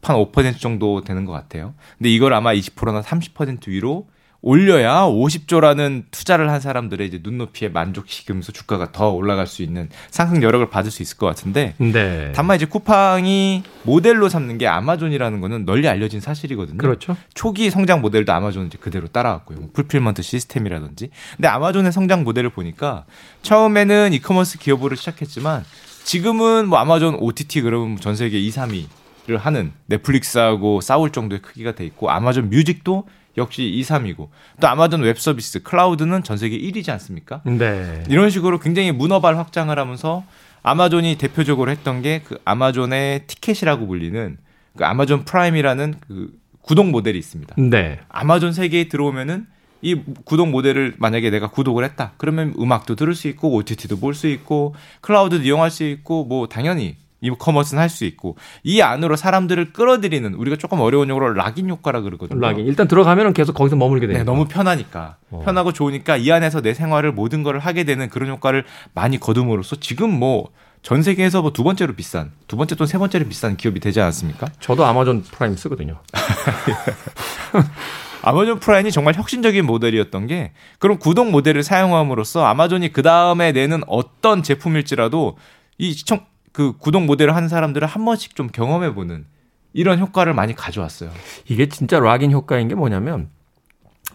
[0.03, 1.75] 한 5% 정도 되는 것 같아요.
[1.99, 4.07] 근데 이걸 아마 20%나 30% 위로
[4.43, 10.69] 올려야 50조라는 투자를 한 사람들의 이제 눈높이에 만족시키면서 주가가 더 올라갈 수 있는 상승 여력을
[10.71, 12.31] 받을 수 있을 것 같은데 네.
[12.33, 16.79] 다만 이제 쿠팡이 모델로 삼는 게 아마존이라는 거는 널리 알려진 사실이거든요.
[16.79, 17.17] 그렇죠.
[17.35, 19.59] 초기 성장 모델도 아마존은 이제 그대로 따라왔고요.
[19.59, 21.11] 뭐 fulfillment 시스템이라든지.
[21.37, 23.05] 근데 아마존의 성장 모델을 보니까
[23.43, 25.65] 처음에는 이커머스 기업으로 시작했지만
[26.07, 31.85] 지금은 뭐 아마존 OTT 그러면 전 세계 2, 3위를 하는 넷플릭스하고 싸울 정도의 크기가 돼
[31.85, 34.29] 있고 아마존 뮤직도 역시 2, 3위고
[34.61, 37.43] 또 아마존 웹 서비스 클라우드는 전 세계 1위지 않습니까?
[37.45, 38.05] 네.
[38.09, 40.25] 이런 식으로 굉장히 문어발 확장을 하면서
[40.63, 44.37] 아마존이 대표적으로 했던 게 그 아마존의 티켓이라고 불리는
[44.77, 46.31] 그 아마존 프라임이라는 그
[46.63, 47.57] 구독 모델이 있습니다.
[47.59, 47.99] 네.
[48.09, 49.47] 아마존 세계에 들어오면은
[49.83, 52.13] 이 구독 모델을 만약에 내가 구독을 했다.
[52.17, 56.97] 그러면 음악도 들을 수 있고 OTT도 볼 수 있고 클라우드도 이용할 수 있고 뭐 당연히
[57.21, 62.39] e-commerce는 할 수 있고 이 안으로 사람들을 끌어들이는 우리가 조금 어려운 용어로 lock-in 효과라 그러거든요.
[62.41, 62.67] lock-in.
[62.67, 65.17] 일단 들어가면은 계속 거기서 머물게 되요 네, 너무 편하니까.
[65.31, 65.43] 어.
[65.45, 70.11] 편하고 좋으니까 이 안에서 내 생활을 모든 걸 하게 되는 그런 효과를 많이 거둠으로써 지금
[70.11, 70.49] 뭐
[70.83, 74.47] 전 세계에서 뭐 두 번째로 비싼, 두 번째 또는 세 번째로 비싼 기업이 되지 않았습니까?
[74.61, 75.99] 저도 아마존 프라임 쓰거든요.
[78.27, 84.43] 아마존 프라임이 정말 혁신적인 모델이었던 게 그런 구독 모델을 사용함으로써 아마존이 그 다음에 내는 어떤
[84.43, 85.37] 제품일지라도
[85.79, 89.27] 이 시청 그 구독 모델을 하는 사람들을 한 번씩 좀 경험해 보는
[89.75, 91.11] 이런 효과를 많이 가져왔어요.
[91.47, 93.29] 이게 진짜 락인 효과인 게 뭐냐면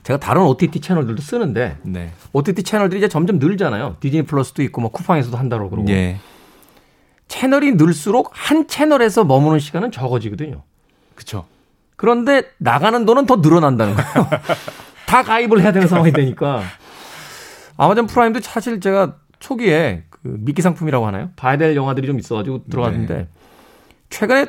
[0.03, 2.11] 제가 다른 OTT 채널들도 쓰는데 네.
[2.33, 3.95] OTT 채널들이 이제 점점 늘잖아요.
[4.01, 5.89] 디즈니 플러스도 있고 뭐 쿠팡에서도 한다고 그러고.
[5.89, 6.17] 예.
[7.29, 10.63] 채널이 늘수록 한 채널에서 머무는 시간은 적어지거든요.
[11.15, 11.45] 그렇죠.
[12.01, 14.27] 그런데 나가는 돈은 더 늘어난다는 거예요.
[15.05, 16.63] 다 가입을 해야 되는 상황이 되니까
[17.77, 21.29] 아마존 프라임도 사실 제가 초기에 그 미끼 상품이라고 하나요?
[21.35, 23.27] 봐야 될 영화들이 좀 있어가지고 들어갔는데 네.
[24.09, 24.47] 최근에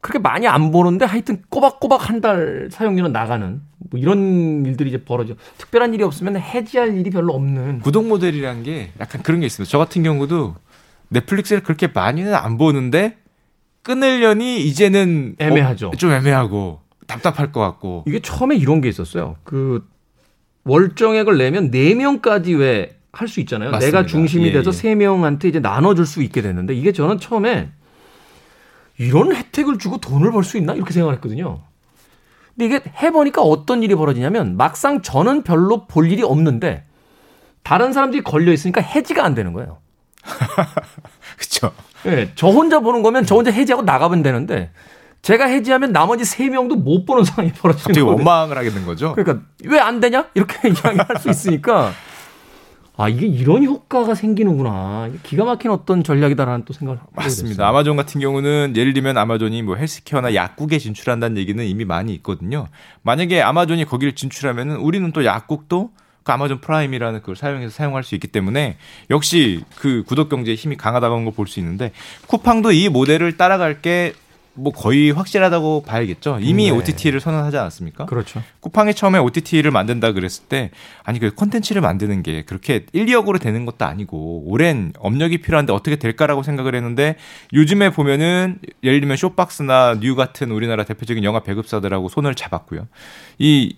[0.00, 3.60] 그렇게 많이 안 보는데 하여튼 꼬박꼬박 한 달 사용료는 나가는
[3.90, 5.34] 뭐 이런 일들이 이제 벌어져.
[5.58, 7.80] 특별한 일이 없으면 해지할 일이 별로 없는.
[7.80, 9.68] 구독 모델이란 게 약간 그런 게 있습니다.
[9.68, 10.54] 저 같은 경우도
[11.08, 13.16] 넷플릭스를 그렇게 많이는 안 보는데
[13.88, 15.88] 끊으려니 이제는 애매하죠.
[15.88, 18.04] 어, 좀 애매하고 답답할 것 같고.
[18.06, 19.36] 이게 처음에 이런 게 있었어요.
[19.44, 19.86] 그
[20.64, 23.70] 월정액을 내면 4명까지 왜 할 수 있잖아요.
[23.70, 23.98] 맞습니다.
[23.98, 24.94] 내가 중심이 예, 돼서 세 예.
[24.94, 27.70] 명한테 이제 나눠줄 수 있게 됐는데 이게 저는 처음에
[28.98, 31.62] 이런 혜택을 주고 돈을 벌 수 있나 이렇게 생각을 했거든요.
[32.56, 36.84] 근데 이게 해보니까 어떤 일이 벌어지냐면 막상 저는 별로 볼 일이 없는데
[37.62, 39.78] 다른 사람들이 걸려 있으니까 해지가 안 되는 거예요.
[41.38, 41.72] 그렇죠.
[42.04, 44.70] 네, 저 혼자 보는 거면 저 혼자 해지하고 나가면 되는데
[45.22, 48.06] 제가 해지하면 나머지 세 명도 못 보는 상황이 벌어지는 거예요.
[48.16, 49.14] 원망을 하게 된 거죠.
[49.14, 51.92] 그러니까 왜 안 되냐 이렇게 이야기할 수 있으니까
[52.96, 55.08] 아 이게 이런 효과가 생기는구나.
[55.22, 57.68] 기가 막힌 어떤 전략이다라는 또 생각을 맞습니다.
[57.68, 62.66] 아마존 같은 경우는 예를 들면 아마존이 뭐 헬스케어나 약국에 진출한다는 얘기는 이미 많이 있거든요.
[63.02, 65.90] 만약에 아마존이 거기를 진출하면은 우리는 또 약국도
[66.28, 68.76] 그 아마존 프라임이라는 그걸 사용해서 사용할 수 있기 때문에
[69.08, 71.92] 역시 그 구독 경제의 힘이 강하다는 걸 볼 수 있는데
[72.26, 74.12] 쿠팡도 이 모델을 따라갈 게
[74.58, 76.38] 뭐 거의 확실하다고 봐야겠죠.
[76.40, 76.70] 이미 네.
[76.70, 78.06] OTT를 선언하지 않았습니까?
[78.06, 78.42] 그렇죠.
[78.60, 80.70] 쿠팡이 처음에 OTT를 만든다 그랬을 때
[81.04, 85.96] 아니 그 콘텐츠를 만드는 게 그렇게 1, 2억으로 되는 것도 아니고 오랜 업력이 필요한데 어떻게
[85.96, 87.16] 될까라고 생각을 했는데
[87.52, 92.88] 요즘에 보면은 예를 들면 쇼박스나 뉴 같은 우리나라 대표적인 영화 배급사들하고 손을 잡았고요.
[93.38, 93.76] 이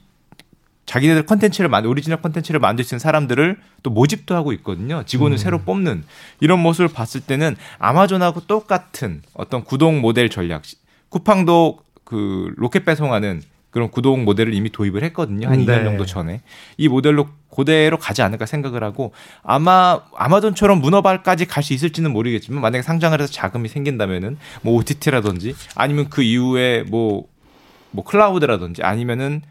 [0.90, 5.04] 자기네들 컨텐츠를 만 오리지널 컨텐츠를 만들 수 있는 사람들을 또 모집도 하고 있거든요.
[5.06, 5.38] 직원을 음.
[5.38, 6.02] 새로 뽑는
[6.40, 10.62] 이런 모습을 봤을 때는 아마존하고 똑같은 어떤 구독 모델 전략.
[11.10, 15.46] 쿠팡도 그 로켓 배송하는 그런 구독 모델을 이미 도입을 했거든요.
[15.46, 15.64] 한 네.
[15.64, 16.40] 2년 정도 전에.
[16.76, 19.12] 이 모델로 그대로 가지 않을까 생각을 하고
[19.44, 26.08] 아마 아마존처럼 문어발까지 갈 수 있을지는 모르겠지만 만약에 상장을 해서 자금이 생긴다면은 뭐 OTT라든지 아니면
[26.10, 27.28] 그 이후에 뭐뭐
[27.92, 29.42] 뭐 클라우드라든지 아니면은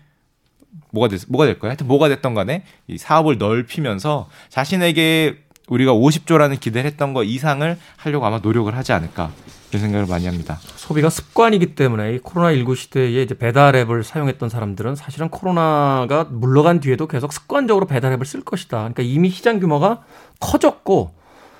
[0.92, 1.70] 뭐가 됐, 뭐가 될까요?
[1.70, 8.26] 하여튼 뭐가 됐던 간에 이 사업을 넓히면서 자신에게 우리가 50조라는 기대를 했던 거 이상을 하려고
[8.26, 9.32] 아마 노력을 하지 않을까
[9.70, 10.58] 이런 생각을 많이 합니다.
[10.76, 17.08] 소비가 습관이기 때문에 이 코로나19 시대에 이제 배달 앱을 사용했던 사람들은 사실은 코로나가 물러간 뒤에도
[17.08, 18.78] 계속 습관적으로 배달 앱을 쓸 것이다.
[18.78, 20.04] 그러니까 이미 시장 규모가
[20.40, 21.14] 커졌고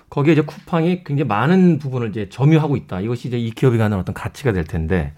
[0.10, 3.00] 거기에 이제 쿠팡이 굉장히 많은 부분을 이제 점유하고 있다.
[3.02, 5.14] 이것이 이제 이 기업이 갖는 어떤 가치가 될 텐데.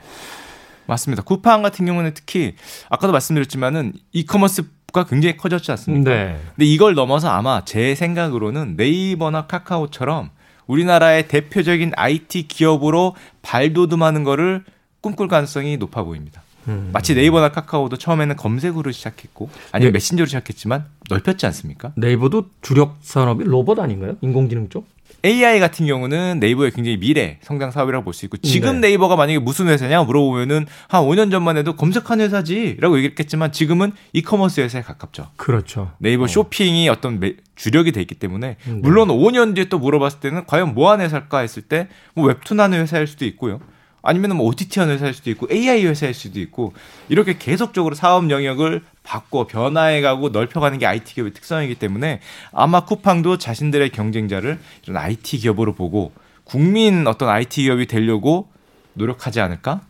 [0.92, 1.24] 맞습니다.
[1.24, 2.56] 쿠팡 같은 경우는 특히
[2.90, 6.10] 아까도 말씀드렸지만은 e-commerce가 굉장히 커졌지 않습니까?
[6.10, 6.40] 네.
[6.56, 10.32] 근데 이걸 넘어서 아마 제 생각으로는 네이버나 카카오처럼
[10.68, 14.66] 우리나라의 대표적인 IT 기업으로 발돋움하는 거를
[15.00, 16.44] 꿈꿀 가능성이 높아 보입니다.
[16.68, 16.90] 음.
[16.94, 19.96] 마치 네이버나 카카오도 처음에는 검색으로 시작했고 아니면 네.
[19.98, 21.92] 메신저로 시작했지만 넓혔지 않습니까?
[21.96, 24.16] 네이버도 주력 산업이 로봇 아닌가요?
[24.22, 24.86] 인공지능 쪽?
[25.24, 28.88] AI 같은 경우는 네이버의 굉장히 미래 성장 사업이라고 볼 수 있고 지금 네.
[28.88, 34.82] 네이버가 만약에 무슨 회사냐 물어보면은 한 5년 전만 해도 검색 회사지라고 얘기했겠지만 지금은 이커머스 회사에
[34.82, 35.28] 가깝죠.
[35.36, 35.92] 그렇죠.
[36.00, 36.28] 네이버 어.
[36.28, 38.74] 쇼핑이 어떤 매, 주력이 돼 있기 때문에 네.
[38.74, 42.80] 물론 5년 뒤에 또 물어봤을 때는 과연 뭐 하는 회사일까 했을 때 뭐 웹툰 하는
[42.80, 43.60] 회사일 수도 있고요.
[44.02, 46.74] 아니면 뭐 OTT 하는 회사일 수도 있고 AI 회사일 수도 있고
[47.10, 52.20] 이렇게 계속적으로 사업 영역을 바꿔 변화해가고 넓혀가는 게 IT 기업의 특성이기 때문에
[52.52, 56.12] 아마 쿠팡도 자신들의 경쟁자를 이런 IT 기업으로 보고
[56.44, 58.50] 국민 어떤 IT 기업이 되려고
[58.94, 59.82] 노력하지 않을까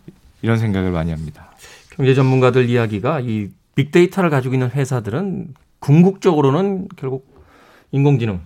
[0.41, 1.51] 이런 생각을 많이 합니다.
[1.91, 7.25] 경제 전문가들 이야기가 이 빅데이터를 가지고 있는 회사들은 궁극적으로는 결국
[7.91, 8.41] 인공지능,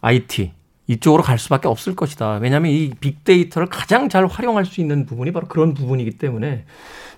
[0.00, 0.52] IT
[0.92, 2.38] 이쪽으로 갈 수밖에 없을 것이다.
[2.42, 6.64] 왜냐하면 이 빅데이터를 가장 잘 활용할 수 있는 부분이 바로 그런 부분이기 때문에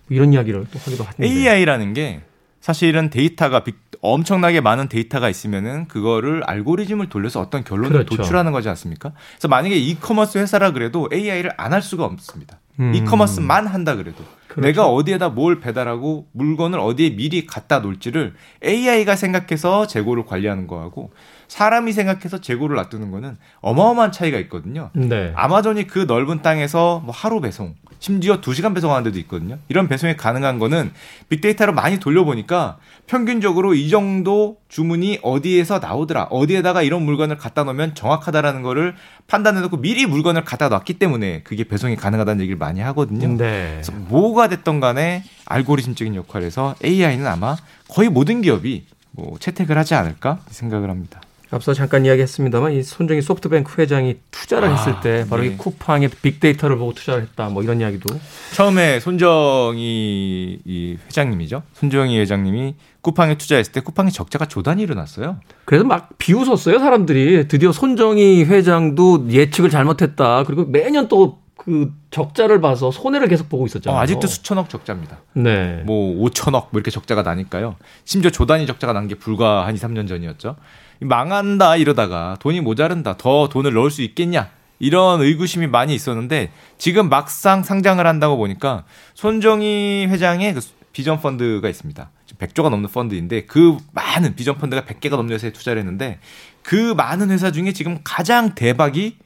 [0.08, 2.20] 이런 이야기를 또 하기도 하는데 AI라는 게
[2.60, 8.16] 사실은 데이터가 빅, 엄청나게 많은 데이터가 있으면은 그거를 알고리즘을 돌려서 어떤 결론을 그렇죠.
[8.16, 9.12] 도출하는 거지 않습니까?
[9.32, 12.60] 그래서 만약에 이커머스 회사라 그래도 AI를 안 할 수가 없습니다.
[12.80, 12.94] 음.
[12.94, 14.60] 이커머스만 한다 그래도 그렇죠.
[14.66, 18.34] 내가 어디에다 뭘 배달하고 물건을 어디에 미리 갖다 놓을지를
[18.64, 21.12] AI가 생각해서 재고를 관리하는 거하고
[21.48, 24.90] 사람이 생각해서 재고를 놔두는 거는 어마어마한 차이가 있거든요.
[24.92, 25.32] 네.
[25.34, 29.58] 아마존이 그 넓은 땅에서 뭐 하루 배송, 심지어 2시간 배송하는 데도 있거든요.
[29.68, 30.92] 이런 배송이 가능한 거는
[31.28, 32.76] 빅데이터로 많이 돌려보니까
[33.06, 36.24] 평균적으로 이 정도 주문이 어디에서 나오더라.
[36.24, 38.94] 어디에다가 이런 물건을 갖다 놓으면 정확하다라는 거를
[39.26, 43.26] 판단해 놓고 미리 물건을 갖다 놨기 때문에 그게 배송이 가능하다는 얘기를 많이 하거든요.
[43.38, 43.70] 네.
[43.74, 47.56] 그래서 뭐가 됐던 간에 알고리즘적인 역할에서 AI는 아마
[47.88, 51.20] 거의 모든 기업이 뭐 채택을 하지 않을까 생각을 합니다.
[51.50, 55.48] 앞서 잠깐 이야기했습니다만 이 손정희 소프트뱅크 회장이 투자를 아, 했을 때 바로 네.
[55.48, 58.12] 이 쿠팡의 빅데이터를 보고 투자를 했다 뭐 이런 이야기도
[58.54, 65.38] 처음에 손정희 이 회장님이죠 손정희 회장님이 쿠팡에 투자했을 때 쿠팡의 적자가 조단이 일어났어요.
[65.66, 73.28] 그래서 막 비웃었어요 사람들이 드디어 손정희 회장도 예측을 잘못했다 그리고 매년 또그 적자를 봐서 손해를
[73.28, 73.98] 계속 보고 있었잖아요.
[73.98, 75.18] 어, 아직도 수천억 적자입니다.
[75.34, 75.82] 네.
[75.84, 77.76] 뭐 5천억 뭐 이렇게 적자가 나니까요.
[78.04, 80.56] 심지어 조단위 적자가 난 게 불과 한 2, 3년 전이었죠.
[81.04, 87.62] 망한다 이러다가 돈이 모자른다 더 돈을 넣을 수 있겠냐 이런 의구심이 많이 있었는데 지금 막상
[87.62, 90.60] 상장을 한다고 보니까 손정희 회장의 그
[90.92, 92.10] 비전 펀드가 있습니다.
[92.38, 96.18] 100조가 넘는 펀드인데 그 많은 비전 펀드가 100개가 넘는 회사에 투자를 했는데
[96.62, 99.18] 그 많은 회사 중에 지금 가장 대박이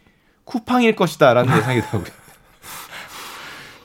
[0.44, 2.12] 쿠팡일 것이다라는 예상이 나오고요.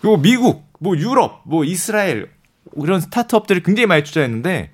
[0.01, 2.29] 그리고 미국, 뭐 유럽, 뭐 이스라엘
[2.77, 4.71] 이런 스타트업들이 굉장히 많이 투자했는데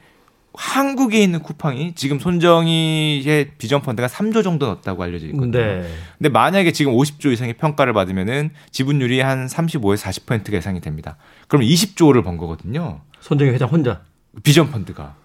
[0.54, 5.52] 한국에 있는 쿠팡이 지금 손정희의 비전 펀드가 3조 정도 넣었다고 알려져 있거든요.
[5.52, 5.88] 네.
[6.18, 11.18] 근데 만약에 지금 50조 이상의 평가를 받으면은 지분율이 한 35에서 40%가 예상이 됩니다.
[11.48, 13.02] 그럼 20조를 번 거거든요.
[13.22, 14.02] 손정희 회장 혼자
[14.44, 15.16] 비전 펀드가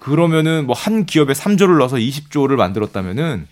[0.00, 3.46] 그러면은 뭐 한 기업에 3조를 넣어서 20조를 만들었다면은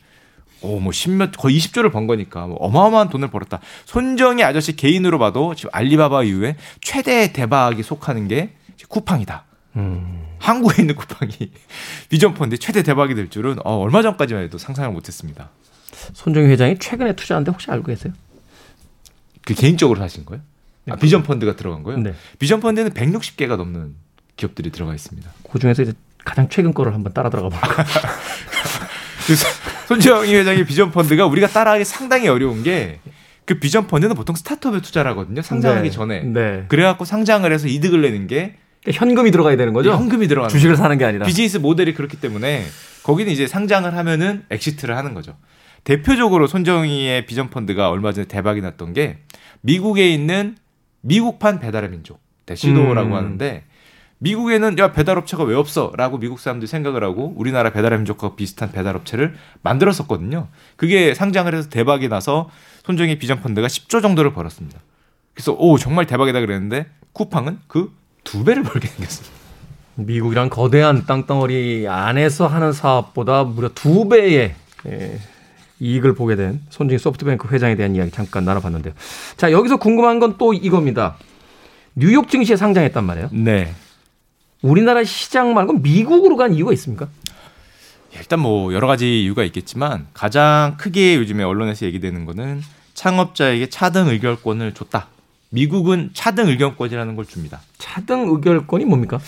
[0.64, 3.58] 오, 뭐, 십몇, 거의 20조를 번 거니까, 뭐 어마어마한 돈을 벌었다.
[3.84, 8.50] 손정희 아저씨 개인으로 봐도 지금 알리바바 이후에 최대 대박이 속하는 게
[8.88, 9.44] 쿠팡이다.
[9.76, 10.22] 음.
[10.38, 11.32] 한국에 있는 쿠팡이
[12.10, 15.50] 비전펀드 최대 대박이 될 줄은 어, 얼마 전까지만 해도 상상을 못했습니다.
[16.14, 18.12] 손정희 회장이 최근에 투자한데 혹시 알고 계세요?
[19.44, 20.42] 그 개인적으로 하신 거예요?
[20.84, 20.94] 네.
[20.94, 22.00] 아, 비전펀드가 들어간 거예요?
[22.00, 22.14] 네.
[22.38, 23.94] 비전펀드는 160개가 넘는
[24.36, 25.30] 기업들이 들어가 있습니다.
[25.50, 25.92] 그 중에서 이제
[26.24, 27.86] 가장 최근 거를 한번 따라 들어가 볼까요?
[29.86, 33.00] 손정희 회장의 비전펀드가 우리가 따라하기 상당히 어려운 게
[33.44, 35.42] 그 비전펀드는 보통 스타트업에 투자를 하거든요.
[35.42, 35.90] 상장하기 네.
[35.90, 36.20] 전에.
[36.22, 36.64] 네.
[36.68, 39.92] 그래갖고 상장을 해서 이득을 내는 게 그러니까 현금이 들어가야 되는 거죠?
[39.92, 41.26] 현금이 들어가 주식을 사는 게 아니라.
[41.26, 42.64] 비즈니스 모델이 그렇기 때문에
[43.02, 45.36] 거기는 이제 상장을 하면은 exit를 하는 거죠.
[45.84, 49.18] 대표적으로 손정의의 비전 펀드가 얼마 전에 대박이 났던 게
[49.60, 50.56] 미국에 있는
[51.00, 53.14] 미국판 배달의 민족 대시도라고 음.
[53.14, 53.64] 하는데
[54.18, 60.46] 미국에는 야 배달업체가 왜 없어라고 미국 사람들이 생각을 하고 우리나라 배달의 민족과 비슷한 배달업체를 만들었었거든요.
[60.76, 62.48] 그게 상장을 해서 대박이 나서
[62.84, 64.78] 손정희 비전 펀드가 10조 정도를 벌었습니다.
[65.34, 67.92] 그래서 오 정말 대박이다 그랬는데 쿠팡은 그
[68.32, 69.30] 두 배를 벌게 생겼습니다.
[69.96, 74.54] 미국이란 거대한 땅덩어리 안에서 하는 사업보다 무려 두 배의
[74.86, 75.20] 예,
[75.80, 78.94] 이익을 보게 된 손정희 소프트뱅크 회장에 대한 이야기 잠깐 나눠봤는데요.
[79.36, 81.18] 자 여기서 궁금한 건 또 이겁니다.
[81.94, 83.28] 뉴욕 증시에 상장했단 말이에요.
[83.32, 83.74] 네.
[84.62, 87.08] 우리나라 시장 말고 미국으로 간 이유가 있습니까?
[88.14, 92.62] 일단 뭐 여러 가지 이유가 있겠지만 가장 크게 요즘에 언론에서 얘기되는 거는
[92.94, 95.08] 창업자에게 차등 의결권을 줬다.
[95.56, 97.60] 미국은 차등 의결권이라는 걸 줍니다.
[97.76, 99.20] 차등 의결권이 뭡니까?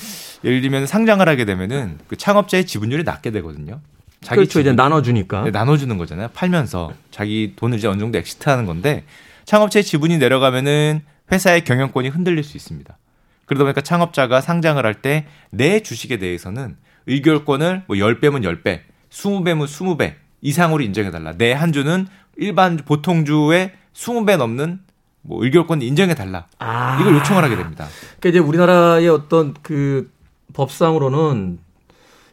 [0.43, 3.81] 예를 들면 상장을 하게 되면은 그 창업자의 지분율이 낮게 되거든요.
[4.23, 4.59] 자기 그렇죠.
[4.61, 5.43] 이제 나눠주니까.
[5.45, 6.29] 네, 나눠주는 거잖아요.
[6.33, 9.05] 팔면서 자기 돈을 이제 어느 정도 exit하는 건데
[9.45, 12.97] 창업자의 지분이 내려가면은 회사의 경영권이 흔들릴 수 있습니다.
[13.45, 20.15] 그러다 보니까 창업자가 상장을 할 때 내 주식에 대해서는 의결권을 뭐 10배면 10배, 20배면 20배
[20.41, 21.33] 이상으로 인정해달라.
[21.37, 22.07] 내 한 주는
[22.39, 24.81] 일반 보통 주의 20배 넘는
[25.27, 26.47] 뭐 의결권 인정해 달라.
[26.59, 26.99] 아.
[27.01, 27.87] 이걸 요청을 하게 됩니다.
[28.21, 30.11] 그러니까 이제 우리나라의 어떤 그
[30.53, 31.59] 법상으로는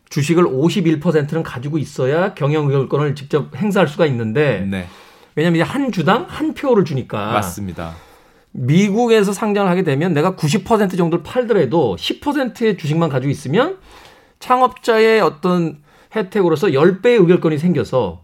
[0.09, 4.87] 주식을 51%는 가지고 있어야 경영 의결권을 직접 행사할 수가 있는데 네.
[5.35, 7.95] 왜냐하면 이제 한 주당 한 표를 주니까 맞습니다.
[8.51, 13.77] 미국에서 상장을 하게 되면 내가 90% 정도를 팔더라도 10%의 주식만 가지고 있으면
[14.39, 15.81] 창업자의 어떤
[16.13, 18.23] 혜택으로서 10배의 의결권이 생겨서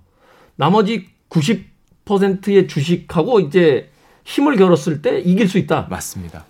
[0.58, 3.90] 나머지 90%의 주식하고 이제
[4.28, 5.88] 힘을 겨뤘을 때 이길 수 있다.
[5.90, 6.46] 맞습니다.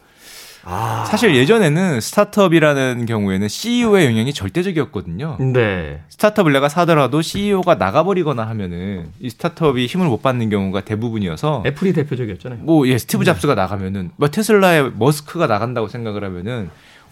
[0.64, 1.06] 아.
[1.08, 5.38] 사실 예전에는 스타트업이라는 경우에는 CEO의 영향이 절대적이었거든요.
[5.40, 6.02] 네.
[6.10, 12.60] 스타트업을 내가 사더라도 CEO가 나가버리거나 하면은 이 스타트업이 힘을 못 받는 경우가 대부분이어서 애플이 대표적이었잖아요.
[12.64, 13.26] 뭐 예, 스티브 네.
[13.28, 13.62] 잡스가 네.
[13.62, 16.70] 나가면은 뭐 테슬라의 머스크가 나간다고 생각을 하면은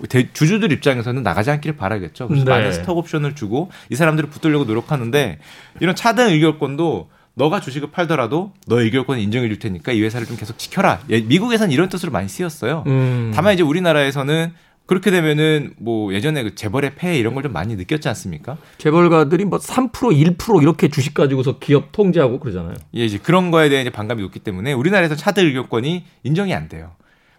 [0.10, 2.28] 대, 주주들 입장에서는 나가지 않기를 바라겠죠.
[2.28, 2.51] 그래서 네.
[2.51, 5.39] 많은 스톡 옵션을 주고 이 사람들을 붙들려고 노력하는데
[5.80, 10.57] 이런 차등 의결권도 너가 주식을 팔더라도 너의 의결권 인정해 줄 테니까 이 회사를 좀 계속
[10.57, 11.01] 지켜라.
[11.09, 12.83] 예, 미국에서는 이런 뜻으로 많이 쓰였어요.
[12.87, 13.31] 음.
[13.35, 14.53] 다만 이제 우리나라에서는
[14.85, 18.57] 그렇게 되면은 뭐 예전에 그 재벌의 폐해 이런 걸 좀 많이 느꼈지 않습니까?
[18.77, 19.91] 재벌가들이 뭐 3%
[20.37, 22.75] 1% 이렇게 주식 가지고서 기업 통제하고 그러잖아요.
[22.95, 26.91] 예, 이제 그런 거에 대한 이제 반감이 높기 때문에 우리나라에서 차드 의결권이 인정이 안 돼요.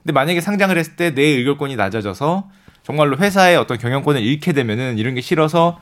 [0.02, 2.50] 근데 만약에 상장을 했을 때 내 의결권이 낮아져서
[2.82, 5.80] 정말로 회사의 어떤 경영권을 잃게 되면은 이런 게 싫어서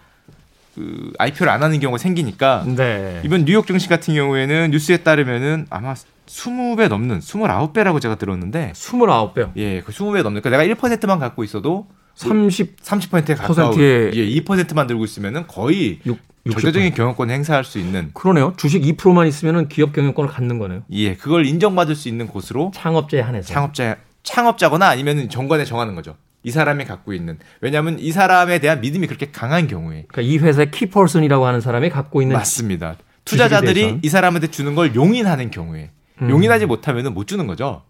[0.75, 3.21] 그 IPO를 안 하는 경우가 생기니까 네.
[3.25, 5.95] 이번 뉴욕 증시 같은 경우에는 뉴스에 따르면은 아마
[6.27, 9.53] 20배 넘는 29배라고 제가 들었는데 29배요.
[9.57, 10.43] 예, 그 20배 넘는.
[10.43, 16.19] 그러니까 내가 1%만 갖고 있어도 30 30%에 가까운 예, 2%만 들고 있으면은 거의 6,
[16.51, 18.55] 절대적인 경영권 행사할 수 있는 그러네요.
[18.57, 20.83] 주식 2%만 있으면은 기업 경영권을 갖는 거네요.
[20.91, 26.17] 예, 그걸 인정받을 수 있는 곳으로 창업자에 한해서 창업자 창업자거나 아니면은 정관에 정하는 거죠.
[26.45, 30.71] 이 사람이 갖고 있는 왜냐하면 이 사람에 대한 믿음이 그렇게 강한 경우에 그러니까 이 회사의
[30.71, 32.97] 키퍼슨이라고 하는 사람이 갖고 있는 맞습니다.
[33.25, 35.91] 투자자들이 이 사람한테 주는 걸 용인하는 경우에
[36.23, 36.31] 음.
[36.31, 37.83] 용인하지 못하면은 못 주는 거죠.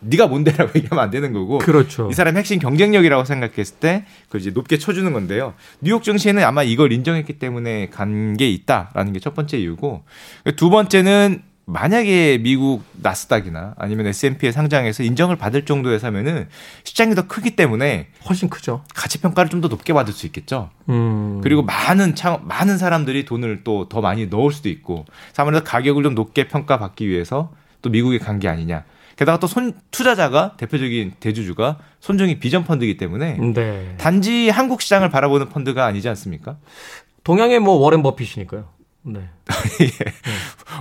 [0.00, 2.08] 네가 뭔데라고 얘기하면 안 되는 거고 그렇죠.
[2.10, 5.54] 이 사람 핵심 경쟁력이라고 생각했을 때 그걸 이제 높게 쳐주는 건데요.
[5.80, 10.02] 뉴욕 증시는 아마 이걸 인정했기 때문에 간 게 있다라는 게 첫 번째 이유고
[10.56, 16.48] 두 번째는 만약에 미국 나스닥이나 아니면 S&P에 상장해서 인정을 받을 정도의 사면은
[16.84, 18.84] 시장이 더 크기 때문에 훨씬 크죠.
[18.94, 20.70] 가치 평가를 좀 더 높게 받을 수 있겠죠.
[20.88, 21.40] 음.
[21.42, 25.04] 그리고 많은 창 많은 사람들이 돈을 또 더 많이 넣을 수도 있고
[25.36, 27.52] 아무래도 가격을 좀 높게 평가받기 위해서
[27.82, 28.84] 또 미국에 간 게 아니냐.
[29.16, 33.94] 게다가 또 손, 투자자가 대표적인 대주주가 손정희 비전 펀드이기 때문에 네.
[33.98, 36.56] 단지 한국 시장을 바라보는 펀드가 아니지 않습니까?
[37.22, 38.64] 동양의 뭐 워렌 버핏이니까요.
[39.02, 39.20] 네.
[39.80, 39.88] 예.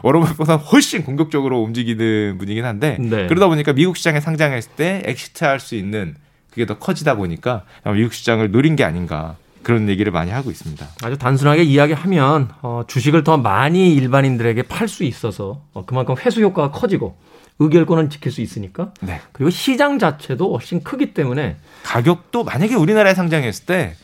[0.03, 3.27] 워런 버핏보다 훨씬 공격적으로 움직이는 분이긴 한데 네.
[3.27, 6.15] 그러다 보니까 미국 시장에 상장했을 때 exit할 수 있는
[6.49, 10.86] 그게 더 커지다 보니까 미국 시장을 노린 게 아닌가 그런 얘기를 많이 하고 있습니다.
[11.03, 16.71] 아주 단순하게 이야기하면 어, 주식을 더 많이 일반인들에게 팔 수 있어서 어, 그만큼 회수 효과가
[16.71, 17.17] 커지고
[17.60, 18.93] 의결권은 지킬 수 있으니까.
[19.02, 19.19] 네.
[19.34, 23.95] 그리고 시장 자체도 훨씬 크기 때문에 가격도 만약에 우리나라에 상장했을 때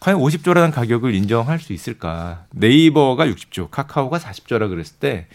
[0.00, 2.44] 과연 50조라는 가격을 인정할 수 있을까?
[2.50, 5.26] 네이버가 60조, 카카오가 40조라 그랬을 때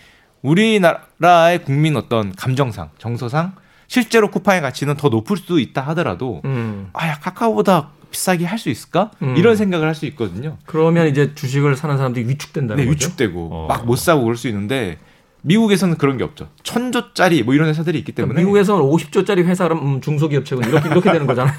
[0.42, 3.54] 우리나라의 국민 어떤 감정상, 정서상
[3.88, 6.90] 실제로 쿠팡의 가치는 더 높을 수도 있다 하더라도 음.
[6.94, 9.12] 아야 카카오보다 비싸게 할 수 있을까?
[9.22, 9.36] 음.
[9.38, 10.58] 이런 생각을 할 수 있거든요.
[10.66, 13.06] 그러면 이제 주식을 사는 사람들이 위축된다는 네, 거죠.
[13.08, 13.68] 위축되고 어.
[13.68, 14.98] 막못 사고 그럴 수 있는데
[15.42, 16.50] 미국에서는 그런 게 없죠.
[16.64, 21.56] 천조짜리 뭐 이런 회사들이 있기 때문에 미국에서는 50조짜리 회사는 음, 중소기업체군 이렇게 이렇게 되는 거잖아요.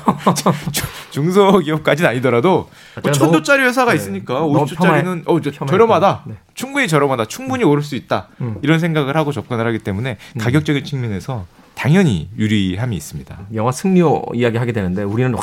[1.10, 3.96] 중소기업까지는 아니더라도 아, 뭐 천조짜리 회사가 네.
[3.96, 6.24] 있으니까 50조짜리는 어, 저렴하다.
[6.26, 6.34] 네.
[6.54, 7.26] 충분히 저렴하다.
[7.26, 8.28] 충분히 오를 수 있다.
[8.42, 8.58] 음.
[8.62, 10.38] 이런 생각을 하고 접근을 하기 때문에 음.
[10.38, 13.38] 가격적인 측면에서 당연히 유리함이 있습니다.
[13.54, 15.42] 영화 승리호 이야기 하게 되는데 우리는 와,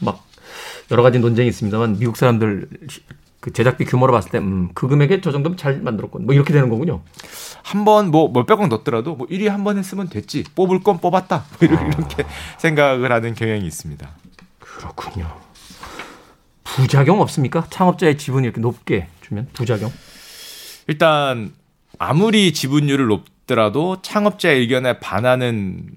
[0.00, 0.26] 막
[0.90, 2.66] 여러 가지 논쟁이 있습니다만 미국 사람들
[3.40, 6.26] 그 제작비 규모로 봤을 때, 음, 그 금액에 저 정도면 잘 만들었군.
[6.26, 7.00] 뭐 이렇게 되는 거군요.
[7.62, 10.44] 한 번 뭐 몇백억 넣더라도 뭐 1위 한 번 했으면 됐지.
[10.54, 11.44] 뽑을 건 뽑았다.
[11.48, 11.86] 뭐 이렇게, 아.
[11.88, 12.24] 이렇게
[12.58, 14.08] 생각을 하는 경향이 있습니다.
[14.58, 15.30] 그렇군요.
[16.64, 17.66] 부작용 없습니까?
[17.70, 19.92] 창업자의 지분이 이렇게 높게 주면 부작용?
[20.86, 21.52] 일단
[21.98, 25.90] 아무리 지분율을 높더라도 창업자의 의견에 반하는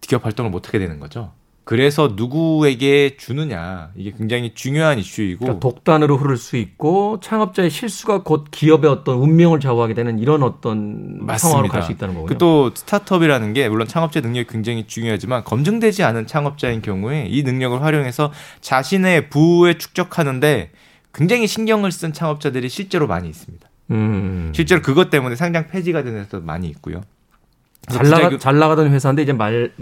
[0.00, 1.32] 기업 활동을 못 하게 되는 거죠.
[1.68, 8.46] 그래서 누구에게 주느냐 이게 굉장히 중요한 이슈이고 그러니까 독단으로 흐를 수 있고 창업자의 실수가 곧
[8.52, 11.38] 기업의 어떤 운명을 좌우하게 되는 이런 어떤 맞습니다.
[11.38, 12.28] 상황으로 갈 수 있다는 거군요.
[12.28, 17.82] 그 또 스타트업이라는 게 물론 창업자 능력이 굉장히 중요하지만 검증되지 않은 창업자인 경우에 이 능력을
[17.82, 20.70] 활용해서 자신의 부에 축적하는데
[21.12, 23.68] 굉장히 신경을 쓴 창업자들이 실제로 많이 있습니다.
[23.90, 24.52] 음.
[24.54, 27.02] 실제로 그것 때문에 상장 폐지가 되는 데도 많이 있고요.
[27.88, 29.72] 잘 나가 잘 나가던 회사인데 이제 말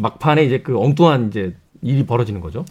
[0.00, 2.64] 막판에 이제 그 엉뚱한 이제 일이 벌어지는 거죠.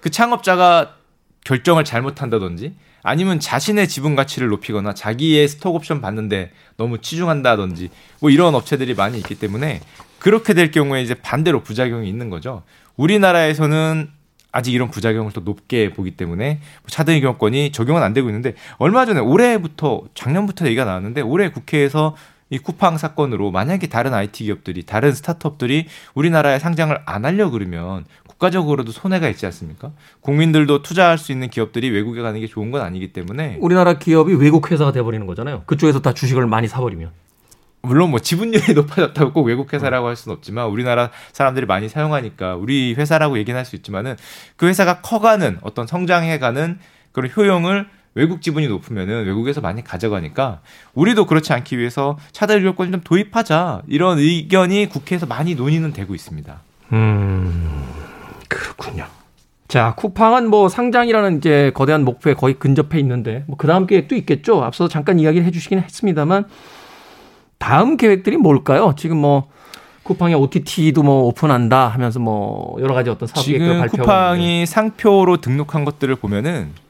[0.00, 0.96] 그 창업자가
[1.44, 8.54] 결정을 잘못한다든지 아니면 자신의 지분 가치를 높이거나 자기의 스톡 옵션 받는데 너무 치중한다든지 뭐 이런
[8.54, 9.80] 업체들이 많이 있기 때문에
[10.18, 12.62] 그렇게 될 경우에 이제 반대로 부작용이 있는 거죠.
[12.96, 14.10] 우리나라에서는
[14.50, 19.04] 아직 이런 부작용을 더 높게 보기 때문에 뭐 차등의 경권이 적용은 안 되고 있는데 얼마
[19.04, 22.16] 전에 올해부터 작년부터 얘기가 나왔는데 올해 국회에서
[22.48, 28.92] 이 쿠팡 사건으로 만약에 다른 IT 기업들이 다른 스타트업들이 우리나라에 상장을 안 하려 그러면 국가적으로도
[28.92, 29.92] 손해가 있지 않습니까?
[30.20, 34.70] 국민들도 투자할 수 있는 기업들이 외국에 가는 게 좋은 건 아니기 때문에 우리나라 기업이 외국
[34.70, 35.62] 회사가 돼 버리는 거잖아요.
[35.66, 37.10] 그쪽에서 다 주식을 많이 사 버리면.
[37.82, 42.94] 물론 뭐 지분율이 높아졌다고 꼭 외국 회사라고 할 수는 없지만 우리나라 사람들이 많이 사용하니까 우리
[42.94, 44.16] 회사라고 얘기는 할 수 있지만은
[44.56, 46.78] 그 회사가 커가는 어떤 성장해가는
[47.12, 50.60] 그런 효용을 외국 지분이 높으면은 외국에서 많이 가져가니까
[50.94, 56.58] 우리도 그렇지 않기 위해서 차달 요건을 좀 도입하자 이런 의견이 국회에서 많이 논의는 되고 있습니다.
[56.92, 57.84] 음,
[58.48, 59.04] 그렇군요.
[59.68, 64.64] 자, 쿠팡은 뭐 상장이라는 이제 거대한 목표에 거의 근접해 있는데 뭐 그 다음 계획도 있겠죠.
[64.64, 66.44] 앞서 잠깐 이야기를 해주시긴 했습니다만
[67.58, 68.94] 다음 계획들이 뭘까요?
[68.96, 69.48] 지금 뭐
[70.04, 74.02] 쿠팡의 OTT도 뭐 오픈한다 하면서 뭐 여러 가지 어떤 사업 계획들을 지금 발표하고 있는데.
[74.02, 76.85] 쿠팡이 상표로 등록한 것들을 보면은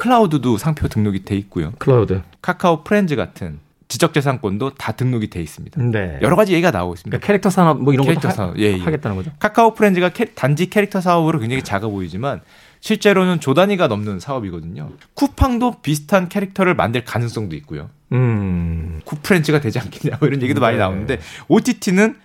[0.00, 1.72] 클라우드도 상표 등록이 돼 있고요.
[1.78, 2.22] 클라우드.
[2.40, 5.82] 카카오 프렌즈 같은 지적재산권도 다 등록이 돼 있습니다.
[5.82, 6.18] 네.
[6.22, 7.18] 여러 가지 얘기가 나오고 있습니다.
[7.18, 8.78] 그러니까 캐릭터 산업 뭐 이런 캐릭터 것도 산업, 예, 예.
[8.78, 9.30] 하, 겠다는 거죠.
[9.38, 12.40] 카카오 프렌즈가 캐- 단지 캐릭터 사업으로 굉장히 작아 보이지만
[12.80, 14.90] 실제로는 조 단위가 넘는 사업이거든요.
[15.12, 17.90] 쿠팡도 비슷한 캐릭터를 만들 가능성도 있고요.
[18.12, 19.00] 음.
[19.04, 20.82] 쿠프렌즈가 되지 않겠냐 뭐 이런 얘기도 많이 네.
[20.82, 22.16] 나오는데 OTT는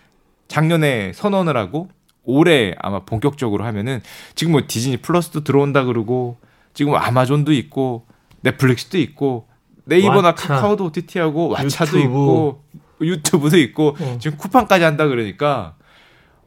[0.48, 1.90] 작년에 선언을 하고
[2.24, 4.02] 올해 아마 본격적으로 하면은
[4.36, 6.38] 지금 뭐 디즈니 플러스도 들어온다 그러고
[6.76, 8.06] 지금 뭐 아마존도 있고
[8.42, 9.48] 넷플릭스도 있고
[9.86, 12.00] 네이버나 왓챠, 카카오도 OTT하고 왓챠도 유튜브.
[12.00, 12.64] 있고
[13.02, 14.18] 유튜브도 있고 어.
[14.22, 15.76] 지금 쿠팡까지 한다 그러니까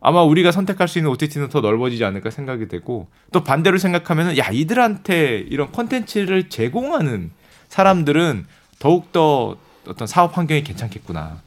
[0.01, 4.49] 아마 우리가 선택할 수 있는 OTT는 더 넓어지지 않을까 생각이 되고 또 반대로 생각하면은 야
[4.53, 7.33] 이들한테 이런 콘텐츠를 제공하는
[7.69, 8.47] 사람들은
[8.79, 9.57] 더욱 더
[9.89, 11.41] 어떤 사업 환경이 괜찮겠구나.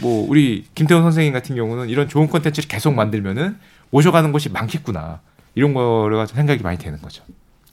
[0.00, 3.58] 뭐 우리 김태훈 선생님 같은 경우는 이런 좋은 콘텐츠를 계속 만들면은
[3.90, 5.20] 모셔가는 곳이 많겠구나.
[5.54, 7.22] 이런 거를 가지고 생각이 많이 되는 거죠.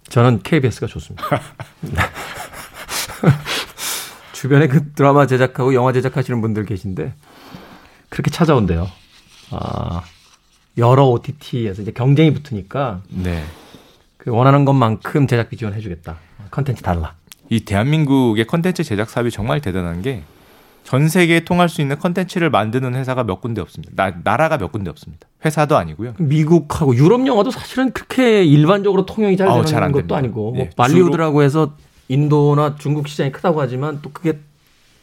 [0.10, 1.24] 저는 KBS가 좋습니다.
[4.34, 7.14] 주변에 그 드라마 제작하고 영화 제작하시는 분들 계신데
[8.10, 8.90] 그렇게 찾아온대요.
[9.52, 10.04] 아,
[10.78, 13.44] 여러 OTT에서 이제 경쟁이 붙으니까 네.
[14.18, 16.18] 그 원하는 것만큼 제작비 지원해주겠다.
[16.52, 17.16] 컨텐츠 달라.
[17.50, 20.24] 이 대한민국의 컨텐츠 제작 사업이 정말 대단한 게
[20.84, 23.94] 전 세계에 통할 수 있는 컨텐츠를 만드는 회사가 몇 군데 없습니다.
[23.96, 25.28] 나, 나라가 몇 군데 없습니다.
[25.46, 26.14] 회사도 아니고요.
[26.18, 29.92] 미국하고 유럽 영화도 사실은 그렇게 일반적으로 통용이 잘 되는 잘 안 됩니다.
[29.92, 31.76] 것도 아니고 뭐 예, 발리우드라고 해서
[32.10, 34.40] 인도나 중국 시장이 크다고 하지만 또 그게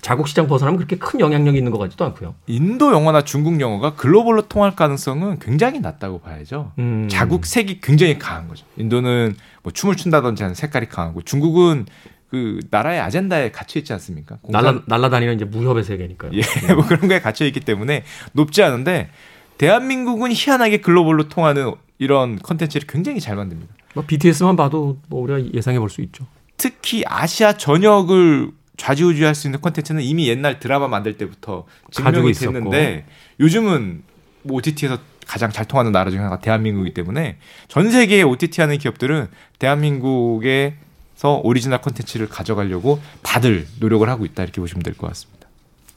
[0.01, 2.35] 자국 시장 벗어나면 그렇게 큰 영향력이 있는 것 같지도 않고요.
[2.47, 6.73] 인도 영어나 중국 영어가 글로벌로 통할 가능성은 굉장히 낮다고 봐야죠.
[6.79, 7.07] 음.
[7.11, 8.65] 자국 색이 굉장히 강한 거죠.
[8.77, 11.87] 인도는 뭐 춤을 춘다든지 하는 색깔이 강하고 중국은
[12.31, 14.37] 그 나라의 아젠다에 갇혀 있지 않습니까?
[14.43, 16.31] 공산- 날라 날라다니는 이제 무협의 세계니까요.
[16.35, 16.41] 예,
[16.75, 19.11] 뭐 그런 거에 갇혀 있기 때문에 높지 않은데
[19.59, 23.75] 대한민국은 희한하게 글로벌로 통하는 이런 컨텐츠를 굉장히 잘 만듭니다.
[23.95, 26.25] 뭐 BTS만 봐도 뭐 우리가 예상해 볼 수 있죠.
[26.57, 32.33] 특히 아시아 전역을 좌지우지할 수 있는 컨텐츠는 이미 옛날 드라마 만들 때부터 증명이.
[32.33, 33.07] 됐는데
[33.41, 34.03] 요즘은
[34.45, 39.27] 뭐 OTT에서 가장 잘 통하는 나라 중에 하나가 대한민국이기 때문에 전 세계의 OTT 하는 기업들은
[39.59, 45.49] 대한민국에서 오리지널 컨텐츠를 가져가려고 다들 노력을 하고 있다 이렇게 보시면 될 것 같습니다.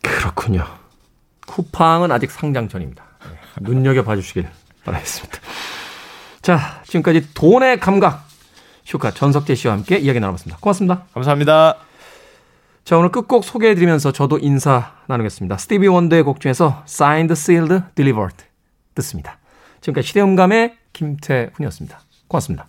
[0.01, 0.65] 그렇군요.
[1.47, 3.05] 쿠팡은 아직 상장 전입니다.
[3.23, 4.45] 네, 눈여겨 봐 주시길
[4.83, 5.39] 바라겠습니다.
[6.41, 8.27] 자, 지금까지 돈의 감각
[8.83, 10.57] 슈카 전석재 씨와 함께 이야기 나눠봤습니다.
[10.59, 11.05] 고맙습니다.
[11.13, 11.77] 감사합니다.
[12.83, 15.55] 자, 오늘 끝곡 소개해드리면서 저도 인사 나누겠습니다.
[15.55, 18.43] 스티비 원더의 곡 중에서 Signed, Sealed, Delivered
[18.95, 19.37] 듣습니다.
[19.79, 22.01] 지금까지 시대음감의 김태훈이었습니다.
[22.27, 22.67] 고맙습니다.